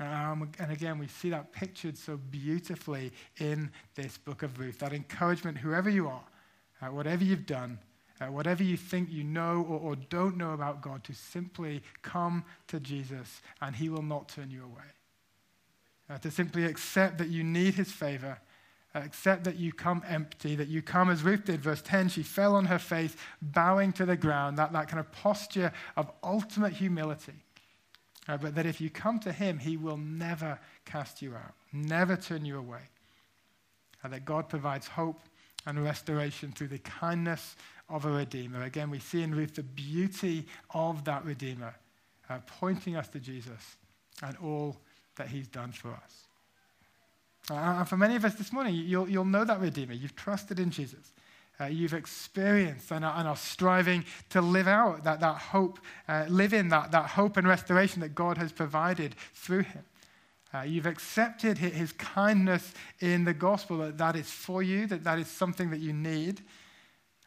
Um, 0.00 0.50
and 0.58 0.70
again, 0.70 0.98
we 0.98 1.08
see 1.08 1.30
that 1.30 1.52
pictured 1.52 1.98
so 1.98 2.16
beautifully 2.16 3.12
in 3.38 3.70
this 3.94 4.16
book 4.16 4.42
of 4.42 4.58
Ruth. 4.58 4.78
That 4.78 4.92
encouragement, 4.92 5.58
whoever 5.58 5.90
you 5.90 6.08
are, 6.08 6.24
uh, 6.80 6.86
whatever 6.86 7.24
you've 7.24 7.46
done, 7.46 7.78
uh, 8.20 8.26
whatever 8.26 8.62
you 8.62 8.76
think 8.76 9.10
you 9.10 9.24
know 9.24 9.66
or, 9.68 9.80
or 9.80 9.96
don't 9.96 10.36
know 10.36 10.52
about 10.52 10.82
God, 10.82 11.02
to 11.04 11.14
simply 11.14 11.82
come 12.02 12.44
to 12.68 12.78
Jesus 12.78 13.40
and 13.60 13.74
he 13.74 13.88
will 13.88 14.02
not 14.02 14.28
turn 14.28 14.50
you 14.50 14.64
away. 14.64 14.86
Uh, 16.10 16.18
to 16.18 16.30
simply 16.30 16.64
accept 16.64 17.18
that 17.18 17.28
you 17.28 17.42
need 17.42 17.74
his 17.74 17.90
favor, 17.90 18.38
uh, 18.94 19.00
accept 19.00 19.44
that 19.44 19.56
you 19.56 19.72
come 19.72 20.02
empty, 20.08 20.54
that 20.56 20.68
you 20.68 20.80
come 20.80 21.10
as 21.10 21.22
Ruth 21.22 21.44
did, 21.44 21.60
verse 21.60 21.82
10, 21.82 22.08
she 22.08 22.22
fell 22.22 22.54
on 22.54 22.64
her 22.66 22.78
face, 22.78 23.14
bowing 23.42 23.92
to 23.94 24.06
the 24.06 24.16
ground, 24.16 24.58
that, 24.58 24.72
that 24.72 24.88
kind 24.88 25.00
of 25.00 25.10
posture 25.12 25.72
of 25.96 26.10
ultimate 26.22 26.72
humility. 26.72 27.34
Uh, 28.28 28.36
but 28.36 28.54
that 28.54 28.66
if 28.66 28.80
you 28.80 28.90
come 28.90 29.18
to 29.20 29.32
him, 29.32 29.58
he 29.58 29.76
will 29.76 29.96
never 29.96 30.58
cast 30.84 31.22
you 31.22 31.34
out, 31.34 31.54
never 31.72 32.16
turn 32.16 32.44
you 32.44 32.58
away. 32.58 32.82
And 34.02 34.12
that 34.12 34.24
God 34.24 34.48
provides 34.48 34.86
hope 34.86 35.20
and 35.66 35.82
restoration 35.82 36.52
through 36.52 36.68
the 36.68 36.78
kindness 36.78 37.56
of 37.88 38.04
a 38.04 38.10
Redeemer. 38.10 38.62
Again, 38.62 38.90
we 38.90 38.98
see 38.98 39.22
in 39.22 39.34
Ruth 39.34 39.54
the 39.54 39.62
beauty 39.62 40.46
of 40.70 41.04
that 41.04 41.24
Redeemer, 41.24 41.74
uh, 42.28 42.38
pointing 42.46 42.96
us 42.96 43.08
to 43.08 43.20
Jesus 43.20 43.76
and 44.22 44.36
all 44.38 44.76
that 45.16 45.28
he's 45.28 45.48
done 45.48 45.72
for 45.72 45.90
us. 45.90 46.27
Uh, 47.50 47.54
and 47.54 47.88
for 47.88 47.96
many 47.96 48.16
of 48.16 48.24
us 48.24 48.34
this 48.34 48.52
morning, 48.52 48.74
you'll, 48.74 49.08
you'll 49.08 49.24
know 49.24 49.44
that 49.44 49.60
Redeemer. 49.60 49.94
You've 49.94 50.16
trusted 50.16 50.58
in 50.58 50.70
Jesus. 50.70 51.12
Uh, 51.60 51.64
you've 51.64 51.94
experienced 51.94 52.92
and 52.92 53.04
are, 53.04 53.18
and 53.18 53.26
are, 53.26 53.36
striving 53.36 54.04
to 54.30 54.40
live 54.40 54.68
out 54.68 55.02
that, 55.02 55.18
that 55.20 55.36
hope, 55.36 55.80
uh, 56.08 56.24
live 56.28 56.52
in 56.52 56.68
that, 56.68 56.92
that 56.92 57.06
hope 57.06 57.36
and 57.36 57.48
restoration 57.48 58.00
that 58.00 58.14
God 58.14 58.38
has 58.38 58.52
provided 58.52 59.16
through 59.34 59.62
him. 59.62 59.84
Uh, 60.54 60.60
you've 60.60 60.86
accepted 60.86 61.58
his 61.58 61.92
kindness 61.92 62.72
in 63.00 63.24
the 63.24 63.34
gospel, 63.34 63.78
that 63.78 63.98
that 63.98 64.16
is 64.16 64.30
for 64.30 64.62
you, 64.62 64.86
that 64.86 65.04
that 65.04 65.18
is 65.18 65.26
something 65.26 65.70
that 65.70 65.80
you 65.80 65.92
need. 65.92 66.40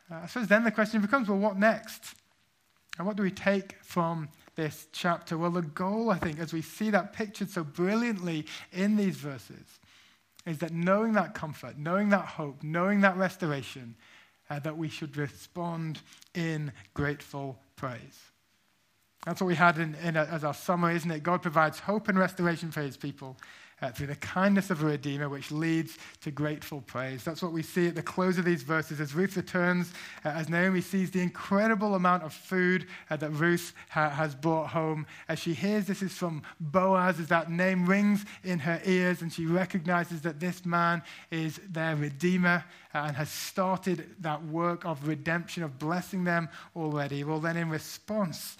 Uh, 0.10 0.22
I 0.24 0.28
suppose 0.28 0.48
then 0.48 0.64
the 0.64 0.72
question 0.72 1.02
becomes 1.02 1.28
well, 1.28 1.38
what 1.38 1.58
next? 1.58 2.16
And 2.98 3.06
what 3.06 3.18
do 3.18 3.24
we 3.24 3.32
take 3.32 3.76
from 3.84 4.30
this 4.56 4.88
chapter? 4.92 5.38
Well, 5.38 5.52
the 5.52 5.62
goal, 5.62 6.10
I 6.10 6.18
think, 6.18 6.40
as 6.40 6.54
we 6.54 6.62
see 6.62 6.90
that 6.90 7.14
pictured 7.14 7.50
so 7.50 7.64
brilliantly 7.64 8.46
in 8.72 8.96
these 8.96 9.18
verses, 9.18 9.80
is 10.46 10.58
that 10.60 10.72
knowing 10.72 11.14
that 11.14 11.34
comfort, 11.34 11.78
knowing 11.78 12.10
that 12.10 12.26
hope, 12.26 12.64
knowing 12.64 13.02
that 13.02 13.18
restoration, 13.18 13.96
uh, 14.50 14.60
that 14.60 14.78
we 14.78 14.90
should 14.90 15.16
respond 15.18 16.00
in 16.34 16.72
grateful 16.94 17.58
praise. 17.76 18.32
That's 19.26 19.40
what 19.40 19.48
we 19.48 19.56
had 19.56 19.78
in, 19.78 19.96
in 20.04 20.16
a, 20.18 20.24
as 20.24 20.44
our 20.44 20.54
summer, 20.54 20.92
isn't 20.92 21.10
it? 21.10 21.24
God 21.24 21.42
provides 21.42 21.80
hope 21.80 22.08
and 22.08 22.18
restoration 22.18 22.72
for 22.72 22.82
his 22.82 22.98
people 22.98 23.38
uh, 23.82 23.92
through 23.92 24.08
the 24.08 24.16
kindness 24.16 24.70
of 24.70 24.84
a 24.84 24.86
Redeemer, 24.86 25.30
which 25.30 25.52
leads 25.52 25.98
to 26.22 26.32
grateful 26.32 26.82
praise. 26.82 27.24
That's 27.24 27.42
what 27.42 27.52
we 27.52 27.64
see 27.64 27.88
at 27.88 27.96
the 27.96 28.04
close 28.04 28.38
of 28.38 28.46
these 28.46 28.64
verses 28.64 29.00
as 29.00 29.14
Ruth 29.14 29.36
returns, 29.36 29.92
uh, 30.24 30.30
as 30.30 30.50
Naomi 30.50 30.82
sees 30.82 31.12
the 31.12 31.22
incredible 31.22 31.96
amount 31.96 32.24
of 32.24 32.34
food 32.34 32.88
uh, 33.10 33.16
that 33.18 33.30
Ruth 33.32 33.74
ha- 33.90 34.10
has 34.10 34.36
brought 34.36 34.68
home. 34.68 35.06
As 35.28 35.40
she 35.40 35.54
hears 35.54 35.88
this 35.88 36.02
is 36.02 36.14
from 36.14 36.44
Boaz, 36.60 37.20
as 37.20 37.28
that 37.28 37.50
name 37.50 37.86
rings 37.86 38.26
in 38.44 38.60
her 38.60 38.82
ears, 38.86 39.22
and 39.22 39.32
she 39.32 39.46
recognizes 39.46 40.22
that 40.22 40.40
this 40.40 40.66
man 40.66 41.02
is 41.32 41.60
their 41.70 41.96
Redeemer 41.96 42.64
uh, 42.94 43.06
and 43.08 43.16
has 43.16 43.30
started 43.30 44.16
that 44.20 44.44
work 44.46 44.86
of 44.86 45.08
redemption, 45.08 45.64
of 45.64 45.80
blessing 45.80 46.24
them 46.24 46.50
already. 46.76 47.24
Well, 47.24 47.40
then 47.40 47.58
in 47.58 47.70
response, 47.70 48.58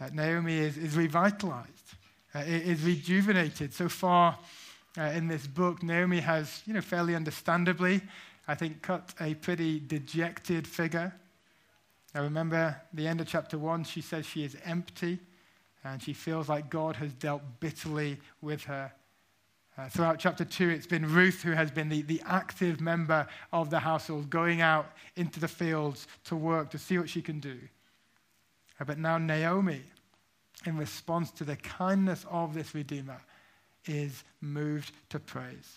uh, 0.00 0.10
Naomi 0.12 0.58
is, 0.58 0.76
is 0.76 0.96
revitalized 0.96 1.81
is 2.40 2.82
rejuvenated. 2.82 3.74
So 3.74 3.88
far 3.88 4.38
uh, 4.98 5.02
in 5.02 5.28
this 5.28 5.46
book, 5.46 5.82
Naomi 5.82 6.20
has, 6.20 6.62
you 6.66 6.74
know, 6.74 6.80
fairly 6.80 7.14
understandably, 7.14 8.02
I 8.48 8.54
think, 8.54 8.82
cut 8.82 9.14
a 9.20 9.34
pretty 9.34 9.80
dejected 9.80 10.66
figure. 10.66 11.14
I 12.14 12.20
remember 12.20 12.76
the 12.92 13.06
end 13.06 13.20
of 13.20 13.26
chapter 13.26 13.58
one, 13.58 13.84
she 13.84 14.02
says 14.02 14.26
she 14.26 14.44
is 14.44 14.56
empty 14.64 15.18
and 15.84 16.02
she 16.02 16.12
feels 16.12 16.48
like 16.48 16.70
God 16.70 16.96
has 16.96 17.12
dealt 17.14 17.42
bitterly 17.60 18.18
with 18.40 18.64
her. 18.64 18.92
Uh, 19.78 19.88
throughout 19.88 20.18
chapter 20.18 20.44
2, 20.44 20.68
it's 20.68 20.86
been 20.86 21.10
Ruth 21.10 21.42
who 21.42 21.52
has 21.52 21.70
been 21.70 21.88
the, 21.88 22.02
the 22.02 22.22
active 22.26 22.80
member 22.80 23.26
of 23.52 23.70
the 23.70 23.78
household, 23.78 24.28
going 24.28 24.60
out 24.60 24.92
into 25.16 25.40
the 25.40 25.48
fields 25.48 26.06
to 26.24 26.36
work, 26.36 26.70
to 26.70 26.78
see 26.78 26.98
what 26.98 27.08
she 27.08 27.22
can 27.22 27.40
do. 27.40 27.58
Uh, 28.78 28.84
but 28.84 28.98
now 28.98 29.16
Naomi 29.16 29.82
in 30.66 30.76
response 30.76 31.30
to 31.32 31.44
the 31.44 31.56
kindness 31.56 32.24
of 32.30 32.54
this 32.54 32.74
Redeemer, 32.74 33.20
is 33.86 34.24
moved 34.40 34.92
to 35.10 35.18
praise. 35.18 35.76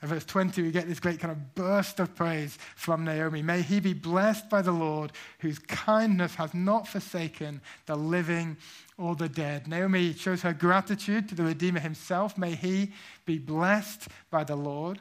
In 0.00 0.08
verse 0.08 0.24
20, 0.24 0.62
we 0.62 0.70
get 0.70 0.86
this 0.86 1.00
great 1.00 1.18
kind 1.18 1.32
of 1.32 1.56
burst 1.56 1.98
of 1.98 2.14
praise 2.14 2.56
from 2.76 3.04
Naomi. 3.04 3.42
May 3.42 3.62
he 3.62 3.80
be 3.80 3.94
blessed 3.94 4.48
by 4.48 4.62
the 4.62 4.72
Lord, 4.72 5.10
whose 5.40 5.58
kindness 5.58 6.36
has 6.36 6.54
not 6.54 6.86
forsaken 6.86 7.60
the 7.86 7.96
living 7.96 8.56
or 8.96 9.16
the 9.16 9.28
dead. 9.28 9.66
Naomi 9.66 10.12
shows 10.12 10.42
her 10.42 10.52
gratitude 10.52 11.28
to 11.28 11.34
the 11.34 11.42
Redeemer 11.42 11.80
himself. 11.80 12.38
May 12.38 12.54
he 12.54 12.92
be 13.26 13.38
blessed 13.38 14.08
by 14.30 14.44
the 14.44 14.56
Lord, 14.56 15.00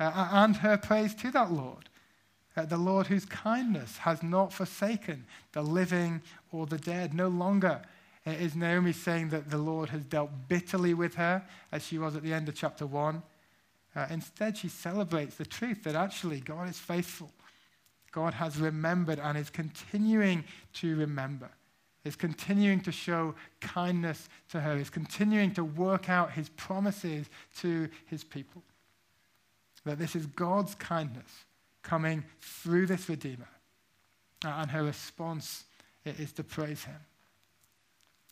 uh, 0.00 0.28
and 0.32 0.56
her 0.56 0.78
praise 0.78 1.14
to 1.16 1.30
that 1.32 1.52
Lord. 1.52 1.90
Uh, 2.56 2.64
the 2.64 2.78
Lord 2.78 3.06
whose 3.06 3.24
kindness 3.26 3.98
has 3.98 4.22
not 4.22 4.52
forsaken 4.52 5.26
the 5.52 5.62
living 5.62 6.22
or 6.50 6.66
the 6.66 6.78
dead. 6.78 7.12
No 7.12 7.28
longer 7.28 7.82
is 8.24 8.54
Naomi 8.54 8.92
saying 8.92 9.30
that 9.30 9.50
the 9.50 9.58
Lord 9.58 9.88
has 9.90 10.04
dealt 10.04 10.30
bitterly 10.48 10.94
with 10.94 11.16
her, 11.16 11.44
as 11.72 11.84
she 11.84 11.98
was 11.98 12.14
at 12.14 12.22
the 12.22 12.32
end 12.32 12.48
of 12.48 12.54
chapter 12.54 12.86
1. 12.86 13.22
Uh, 13.94 14.06
instead, 14.10 14.56
she 14.56 14.68
celebrates 14.68 15.36
the 15.36 15.44
truth 15.44 15.82
that 15.84 15.94
actually 15.94 16.40
God 16.40 16.68
is 16.68 16.78
faithful. 16.78 17.30
God 18.12 18.34
has 18.34 18.58
remembered 18.58 19.18
and 19.18 19.36
is 19.36 19.50
continuing 19.50 20.44
to 20.74 20.96
remember, 20.96 21.50
is 22.04 22.14
continuing 22.14 22.80
to 22.82 22.92
show 22.92 23.34
kindness 23.60 24.28
to 24.50 24.60
her, 24.60 24.76
is 24.76 24.90
continuing 24.90 25.52
to 25.54 25.64
work 25.64 26.08
out 26.08 26.32
his 26.32 26.48
promises 26.50 27.28
to 27.58 27.88
his 28.06 28.22
people. 28.22 28.62
That 29.84 29.98
this 29.98 30.14
is 30.14 30.26
God's 30.26 30.74
kindness 30.76 31.44
coming 31.82 32.22
through 32.40 32.86
this 32.86 33.08
Redeemer. 33.08 33.48
Uh, 34.44 34.48
and 34.48 34.70
her 34.70 34.84
response 34.84 35.64
is 36.04 36.32
to 36.32 36.44
praise 36.44 36.84
him. 36.84 37.00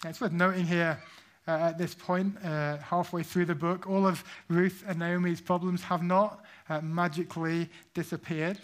It's 0.06 0.18
worth 0.18 0.32
noting 0.32 0.64
here 0.64 0.98
uh, 1.46 1.50
at 1.50 1.76
this 1.76 1.94
point, 1.94 2.34
uh, 2.42 2.78
halfway 2.78 3.22
through 3.22 3.44
the 3.44 3.54
book, 3.54 3.86
all 3.86 4.06
of 4.06 4.24
Ruth 4.48 4.82
and 4.88 4.98
Naomi's 4.98 5.42
problems 5.42 5.82
have 5.82 6.02
not 6.02 6.42
uh, 6.70 6.80
magically 6.80 7.68
disappeared. 7.92 8.58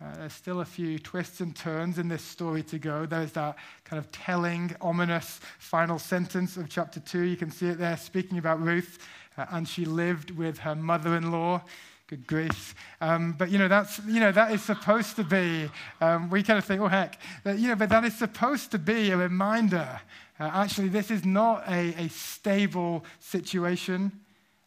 Uh, 0.00 0.18
there's 0.18 0.32
still 0.32 0.60
a 0.60 0.64
few 0.64 1.00
twists 1.00 1.40
and 1.40 1.56
turns 1.56 1.98
in 1.98 2.06
this 2.06 2.22
story 2.22 2.62
to 2.62 2.78
go. 2.78 3.06
There's 3.06 3.32
that 3.32 3.56
kind 3.82 3.98
of 3.98 4.12
telling, 4.12 4.72
ominous 4.80 5.40
final 5.58 5.98
sentence 5.98 6.56
of 6.56 6.68
chapter 6.68 7.00
2. 7.00 7.22
You 7.22 7.36
can 7.36 7.50
see 7.50 7.66
it 7.66 7.78
there 7.78 7.96
speaking 7.96 8.38
about 8.38 8.62
Ruth. 8.62 9.00
Uh, 9.36 9.46
and 9.50 9.66
she 9.66 9.84
lived 9.84 10.30
with 10.30 10.58
her 10.58 10.76
mother 10.76 11.16
in 11.16 11.32
law. 11.32 11.62
Good 12.06 12.24
grief. 12.26 12.76
Um, 13.00 13.32
but, 13.32 13.50
you 13.50 13.58
know, 13.58 13.68
that's, 13.68 14.00
you 14.06 14.20
know, 14.20 14.30
that 14.30 14.52
is 14.52 14.62
supposed 14.62 15.16
to 15.16 15.24
be, 15.24 15.68
um, 16.00 16.30
we 16.30 16.44
kind 16.44 16.58
of 16.58 16.64
think, 16.64 16.80
oh, 16.80 16.88
heck. 16.88 17.18
You 17.44 17.68
know, 17.68 17.76
but 17.76 17.88
that 17.88 18.04
is 18.04 18.14
supposed 18.14 18.70
to 18.72 18.78
be 18.78 19.10
a 19.10 19.16
reminder 19.16 20.00
uh, 20.42 20.50
actually, 20.54 20.88
this 20.88 21.12
is 21.12 21.24
not 21.24 21.62
a, 21.68 21.94
a 22.02 22.08
stable 22.08 23.04
situation. 23.20 24.10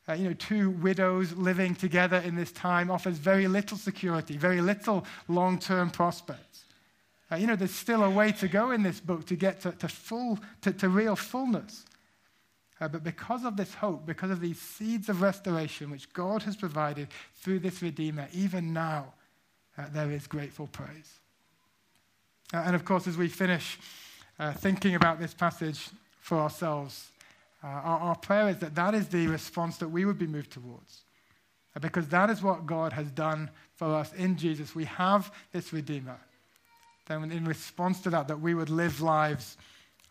Uh, 0.08 0.14
you 0.14 0.24
know, 0.24 0.34
two 0.34 0.70
widows 0.70 1.34
living 1.34 1.76
together 1.76 2.20
in 2.20 2.34
this 2.34 2.54
time 2.54 2.90
offers 2.90 3.18
very 3.18 3.46
little 3.46 3.78
security, 3.78 4.38
very 4.38 4.62
little 4.62 5.06
long 5.28 5.60
term 5.60 5.90
prospects. 5.90 6.64
Uh, 7.30 7.36
you 7.36 7.46
know, 7.46 7.58
there's 7.58 7.76
still 7.76 8.06
a 8.06 8.10
way 8.10 8.32
to 8.32 8.48
go 8.48 8.72
in 8.72 8.84
this 8.84 9.02
book 9.02 9.26
to 9.26 9.36
get 9.36 9.60
to, 9.60 9.74
to 9.74 9.90
full, 9.90 10.40
to, 10.62 10.72
to 10.72 10.88
real 10.88 11.18
fullness. 11.18 11.84
Uh, 12.80 12.88
but 12.88 13.04
because 13.04 13.44
of 13.44 13.58
this 13.58 13.74
hope, 13.74 14.06
because 14.06 14.32
of 14.32 14.40
these 14.40 14.62
seeds 14.62 15.10
of 15.10 15.22
restoration 15.22 15.92
which 15.92 16.14
God 16.14 16.44
has 16.44 16.56
provided 16.56 17.10
through 17.34 17.60
this 17.60 17.82
Redeemer, 17.82 18.30
even 18.34 18.72
now, 18.72 19.14
uh, 19.78 19.88
there 19.92 20.10
is 20.10 20.26
grateful 20.26 20.68
praise. 20.68 21.20
Uh, 22.54 22.64
and 22.66 22.78
of 22.78 22.86
course, 22.86 23.08
as 23.08 23.18
we 23.18 23.28
finish 23.28 23.78
uh, 24.40 24.54
thinking 24.54 24.96
about 24.96 25.20
this 25.20 25.34
passage 25.34 25.90
for 26.20 26.38
ourselves, 26.38 27.10
uh, 27.64 27.68
our, 27.68 28.00
our, 28.00 28.16
prayer 28.16 28.50
is 28.50 28.58
that 28.60 28.76
that 28.76 28.94
is 28.94 29.08
the 29.08 29.28
response 29.28 29.78
that 29.78 29.88
we 29.88 30.06
would 30.06 30.18
be 30.18 30.28
moved 30.28 30.52
towards. 30.52 31.02
Uh, 31.76 31.80
because 31.80 32.08
that 32.10 32.30
is 32.30 32.42
what 32.42 32.66
God 32.66 32.94
has 32.94 33.10
done 33.12 33.50
for 33.76 33.94
us 33.96 34.14
in 34.14 34.38
Jesus. 34.38 34.76
We 34.76 34.86
have 34.86 35.32
this 35.52 35.74
Redeemer. 35.74 36.18
Then, 37.08 37.32
in 37.32 37.46
response 37.46 38.00
to 38.02 38.10
that, 38.12 38.28
that 38.28 38.40
we 38.40 38.54
would 38.54 38.70
live 38.70 39.02
lives 39.02 39.58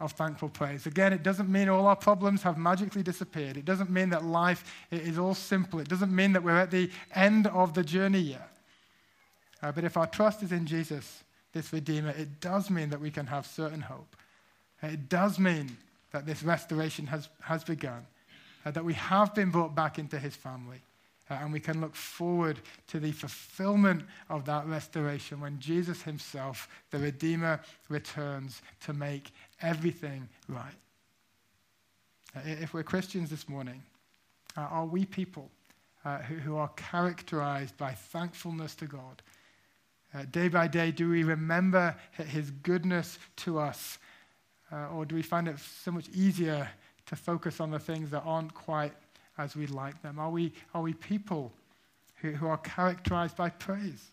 of 0.00 0.12
thankful 0.12 0.48
praise. 0.48 0.86
Again, 0.86 1.12
it 1.12 1.22
doesn't 1.22 1.48
mean 1.48 1.68
all 1.68 1.86
our 1.86 1.96
problems 1.96 2.42
have 2.42 2.58
magically 2.58 3.02
disappeared. 3.02 3.56
It 3.56 3.64
doesn't 3.64 3.90
mean 3.90 4.10
that 4.10 4.24
life 4.24 4.64
is 4.90 5.18
all 5.18 5.34
simple. 5.34 5.80
It 5.80 5.88
doesn't 5.88 6.14
mean 6.14 6.32
that 6.32 6.42
we're 6.42 6.58
at 6.58 6.70
the 6.70 6.90
end 7.14 7.46
of 7.48 7.74
the 7.74 7.82
journey 7.82 8.20
yet. 8.20 8.48
Uh, 9.62 9.72
but 9.72 9.84
if 9.84 9.96
our 9.96 10.06
trust 10.06 10.42
is 10.42 10.52
in 10.52 10.66
Jesus, 10.66 11.23
this 11.54 11.72
Redeemer, 11.72 12.10
it 12.10 12.40
does 12.40 12.68
mean 12.68 12.90
that 12.90 13.00
we 13.00 13.10
can 13.10 13.26
have 13.26 13.46
certain 13.46 13.80
hope. 13.80 14.16
It 14.82 15.08
does 15.08 15.38
mean 15.38 15.76
that 16.10 16.26
this 16.26 16.42
restoration 16.42 17.06
has, 17.06 17.28
has 17.40 17.64
begun, 17.64 18.04
uh, 18.66 18.72
that 18.72 18.84
we 18.84 18.94
have 18.94 19.34
been 19.34 19.50
brought 19.50 19.74
back 19.74 19.98
into 19.98 20.18
his 20.18 20.36
family, 20.36 20.82
uh, 21.30 21.34
and 21.34 21.52
we 21.52 21.60
can 21.60 21.80
look 21.80 21.94
forward 21.94 22.58
to 22.88 23.00
the 23.00 23.12
fulfillment 23.12 24.02
of 24.28 24.44
that 24.44 24.66
restoration 24.66 25.40
when 25.40 25.58
Jesus 25.58 26.02
himself, 26.02 26.68
the 26.90 26.98
Redeemer, 26.98 27.60
returns 27.88 28.60
to 28.84 28.92
make 28.92 29.30
everything 29.62 30.28
right. 30.48 30.74
Uh, 32.36 32.40
if 32.44 32.74
we're 32.74 32.82
Christians 32.82 33.30
this 33.30 33.48
morning, 33.48 33.82
uh, 34.56 34.62
are 34.62 34.86
we 34.86 35.04
people 35.04 35.50
uh, 36.04 36.18
who, 36.18 36.34
who 36.34 36.56
are 36.56 36.68
characterized 36.76 37.76
by 37.78 37.92
thankfulness 37.92 38.74
to 38.74 38.86
God? 38.86 39.22
Uh, 40.14 40.24
day 40.30 40.48
by 40.48 40.68
day, 40.68 40.92
do 40.92 41.10
we 41.10 41.24
remember 41.24 41.96
his 42.12 42.50
goodness 42.50 43.18
to 43.36 43.58
us? 43.58 43.98
Uh, 44.70 44.88
or 44.88 45.04
do 45.04 45.14
we 45.14 45.22
find 45.22 45.48
it 45.48 45.58
so 45.58 45.90
much 45.90 46.08
easier 46.14 46.68
to 47.06 47.16
focus 47.16 47.60
on 47.60 47.70
the 47.70 47.78
things 47.78 48.10
that 48.10 48.22
aren't 48.24 48.54
quite 48.54 48.92
as 49.38 49.56
we'd 49.56 49.70
like 49.70 50.00
them? 50.02 50.18
Are 50.18 50.30
we, 50.30 50.52
are 50.72 50.82
we 50.82 50.94
people 50.94 51.52
who, 52.16 52.30
who 52.30 52.46
are 52.46 52.58
characterized 52.58 53.36
by 53.36 53.50
praise? 53.50 54.12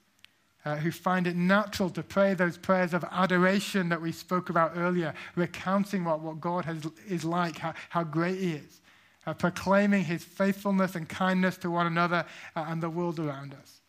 Uh, 0.63 0.75
who 0.75 0.91
find 0.91 1.25
it 1.25 1.35
natural 1.35 1.89
to 1.89 2.03
pray 2.03 2.35
those 2.35 2.55
prayers 2.55 2.93
of 2.93 3.03
adoration 3.11 3.89
that 3.89 3.99
we 3.99 4.11
spoke 4.11 4.51
about 4.51 4.73
earlier, 4.75 5.11
recounting 5.35 6.03
what, 6.03 6.19
what 6.19 6.39
God 6.39 6.65
has, 6.65 6.85
is 7.07 7.25
like, 7.25 7.57
how, 7.57 7.73
how 7.89 8.03
great 8.03 8.37
He 8.37 8.53
is, 8.53 8.81
uh, 9.25 9.33
proclaiming 9.33 10.03
His 10.03 10.23
faithfulness 10.23 10.95
and 10.95 11.09
kindness 11.09 11.57
to 11.57 11.71
one 11.71 11.87
another 11.87 12.25
uh, 12.55 12.65
and 12.67 12.81
the 12.81 12.91
world 12.91 13.19
around 13.19 13.55
us. 13.55 13.80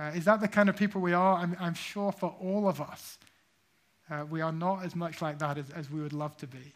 Uh, 0.00 0.04
is 0.14 0.24
that 0.24 0.40
the 0.40 0.48
kind 0.48 0.70
of 0.70 0.76
people 0.76 1.00
we 1.00 1.12
are? 1.12 1.36
I'm, 1.36 1.54
I'm 1.60 1.74
sure 1.74 2.10
for 2.10 2.34
all 2.40 2.66
of 2.66 2.80
us, 2.80 3.18
uh, 4.10 4.24
we 4.30 4.40
are 4.40 4.52
not 4.52 4.82
as 4.82 4.96
much 4.96 5.20
like 5.20 5.38
that 5.40 5.58
as, 5.58 5.68
as 5.70 5.90
we 5.90 6.00
would 6.00 6.14
love 6.14 6.36
to 6.38 6.46
be. 6.46 6.72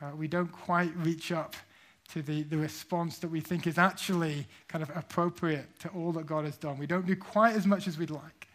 Uh, 0.00 0.12
we 0.16 0.26
don't 0.26 0.50
quite 0.50 0.96
reach 0.96 1.30
up 1.30 1.54
to 2.08 2.22
the, 2.22 2.42
the 2.44 2.56
response 2.56 3.18
that 3.18 3.28
we 3.28 3.40
think 3.40 3.66
is 3.66 3.76
actually 3.76 4.46
kind 4.68 4.82
of 4.82 4.90
appropriate 4.96 5.66
to 5.80 5.88
all 5.90 6.10
that 6.12 6.26
God 6.26 6.44
has 6.46 6.56
done. 6.56 6.78
We 6.78 6.86
don't 6.86 7.04
do 7.04 7.16
quite 7.16 7.54
as 7.54 7.66
much 7.66 7.86
as 7.86 7.98
we'd 7.98 8.10
like. 8.10 8.48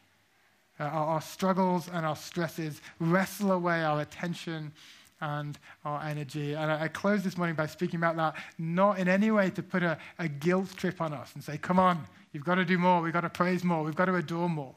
Uh, 0.79 0.85
our, 0.85 1.07
our, 1.07 1.21
struggles 1.21 1.87
and 1.93 2.03
our 2.03 2.15
stresses 2.15 2.81
wrestle 2.99 3.51
away 3.51 3.83
our 3.83 4.01
attention 4.01 4.71
and 5.19 5.59
our 5.85 6.01
energy. 6.01 6.53
And 6.53 6.71
I, 6.71 6.83
I 6.83 6.87
close 6.87 7.23
this 7.23 7.37
morning 7.37 7.55
by 7.55 7.67
speaking 7.67 7.99
about 7.99 8.15
that, 8.15 8.35
not 8.57 8.97
in 8.97 9.07
any 9.07 9.29
way 9.29 9.51
to 9.51 9.61
put 9.61 9.83
a, 9.83 9.99
a 10.17 10.27
guilt 10.27 10.75
trip 10.77 10.99
on 10.99 11.13
us 11.13 11.31
and 11.35 11.43
say, 11.43 11.59
come 11.59 11.77
on, 11.77 12.07
You've 12.31 12.45
got 12.45 12.55
to 12.55 12.65
do 12.65 12.77
more. 12.77 13.01
We've 13.01 13.13
got 13.13 13.21
to 13.21 13.29
praise 13.29 13.63
more. 13.63 13.83
We've 13.83 13.95
got 13.95 14.05
to 14.05 14.15
adore 14.15 14.49
more. 14.49 14.75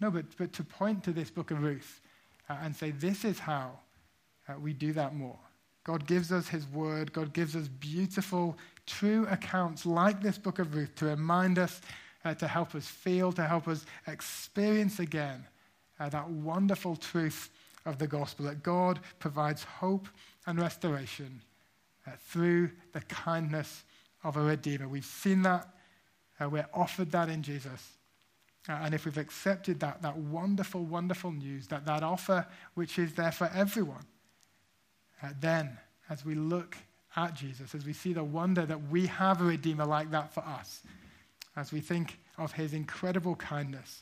No, 0.00 0.10
but, 0.10 0.24
but 0.36 0.52
to 0.54 0.64
point 0.64 1.04
to 1.04 1.12
this 1.12 1.30
book 1.30 1.50
of 1.50 1.62
Ruth 1.62 2.00
uh, 2.48 2.56
and 2.62 2.74
say, 2.74 2.90
this 2.90 3.24
is 3.24 3.38
how 3.38 3.78
uh, 4.48 4.54
we 4.58 4.72
do 4.72 4.92
that 4.94 5.14
more. 5.14 5.38
God 5.84 6.06
gives 6.06 6.30
us 6.32 6.48
His 6.48 6.66
word. 6.68 7.12
God 7.12 7.32
gives 7.32 7.56
us 7.56 7.68
beautiful, 7.68 8.56
true 8.86 9.26
accounts 9.30 9.86
like 9.86 10.22
this 10.22 10.38
book 10.38 10.58
of 10.58 10.74
Ruth 10.74 10.94
to 10.96 11.06
remind 11.06 11.58
us, 11.58 11.80
uh, 12.24 12.34
to 12.34 12.46
help 12.46 12.74
us 12.74 12.86
feel, 12.86 13.32
to 13.32 13.46
help 13.46 13.68
us 13.68 13.86
experience 14.06 14.98
again 14.98 15.46
uh, 15.98 16.08
that 16.08 16.28
wonderful 16.28 16.96
truth 16.96 17.50
of 17.86 17.98
the 17.98 18.06
gospel 18.06 18.46
that 18.46 18.62
God 18.62 19.00
provides 19.18 19.64
hope 19.64 20.08
and 20.46 20.58
restoration 20.58 21.40
uh, 22.06 22.12
through 22.28 22.70
the 22.92 23.00
kindness 23.02 23.84
of 24.24 24.36
a 24.36 24.42
Redeemer. 24.42 24.88
We've 24.88 25.04
seen 25.04 25.42
that. 25.42 25.68
Uh, 26.40 26.48
we're 26.48 26.68
offered 26.72 27.10
that 27.12 27.28
in 27.28 27.42
Jesus. 27.42 27.90
Uh, 28.68 28.72
and 28.82 28.94
if 28.94 29.04
we've 29.04 29.18
accepted 29.18 29.80
that, 29.80 30.02
that 30.02 30.16
wonderful, 30.16 30.84
wonderful 30.84 31.32
news, 31.32 31.66
that, 31.68 31.84
that 31.86 32.02
offer 32.02 32.46
which 32.74 32.98
is 32.98 33.14
there 33.14 33.32
for 33.32 33.50
everyone, 33.54 34.04
uh, 35.22 35.28
then 35.40 35.78
as 36.08 36.24
we 36.24 36.34
look 36.34 36.76
at 37.16 37.34
Jesus, 37.34 37.74
as 37.74 37.84
we 37.84 37.92
see 37.92 38.12
the 38.12 38.24
wonder 38.24 38.64
that 38.66 38.88
we 38.88 39.06
have 39.06 39.40
a 39.40 39.44
Redeemer 39.44 39.84
like 39.84 40.10
that 40.10 40.32
for 40.32 40.40
us, 40.40 40.82
as 41.56 41.72
we 41.72 41.80
think 41.80 42.18
of 42.38 42.52
his 42.52 42.72
incredible 42.72 43.34
kindness, 43.36 44.00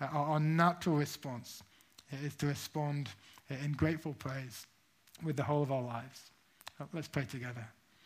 uh, 0.00 0.06
our, 0.06 0.26
our 0.26 0.40
natural 0.40 0.96
response 0.96 1.62
is 2.24 2.34
to 2.36 2.46
respond 2.46 3.10
in 3.50 3.72
grateful 3.72 4.14
praise 4.14 4.66
with 5.24 5.36
the 5.36 5.42
whole 5.42 5.62
of 5.62 5.72
our 5.72 5.82
lives. 5.82 6.30
Uh, 6.80 6.84
let's 6.92 7.08
pray 7.08 7.24
together. 7.24 7.66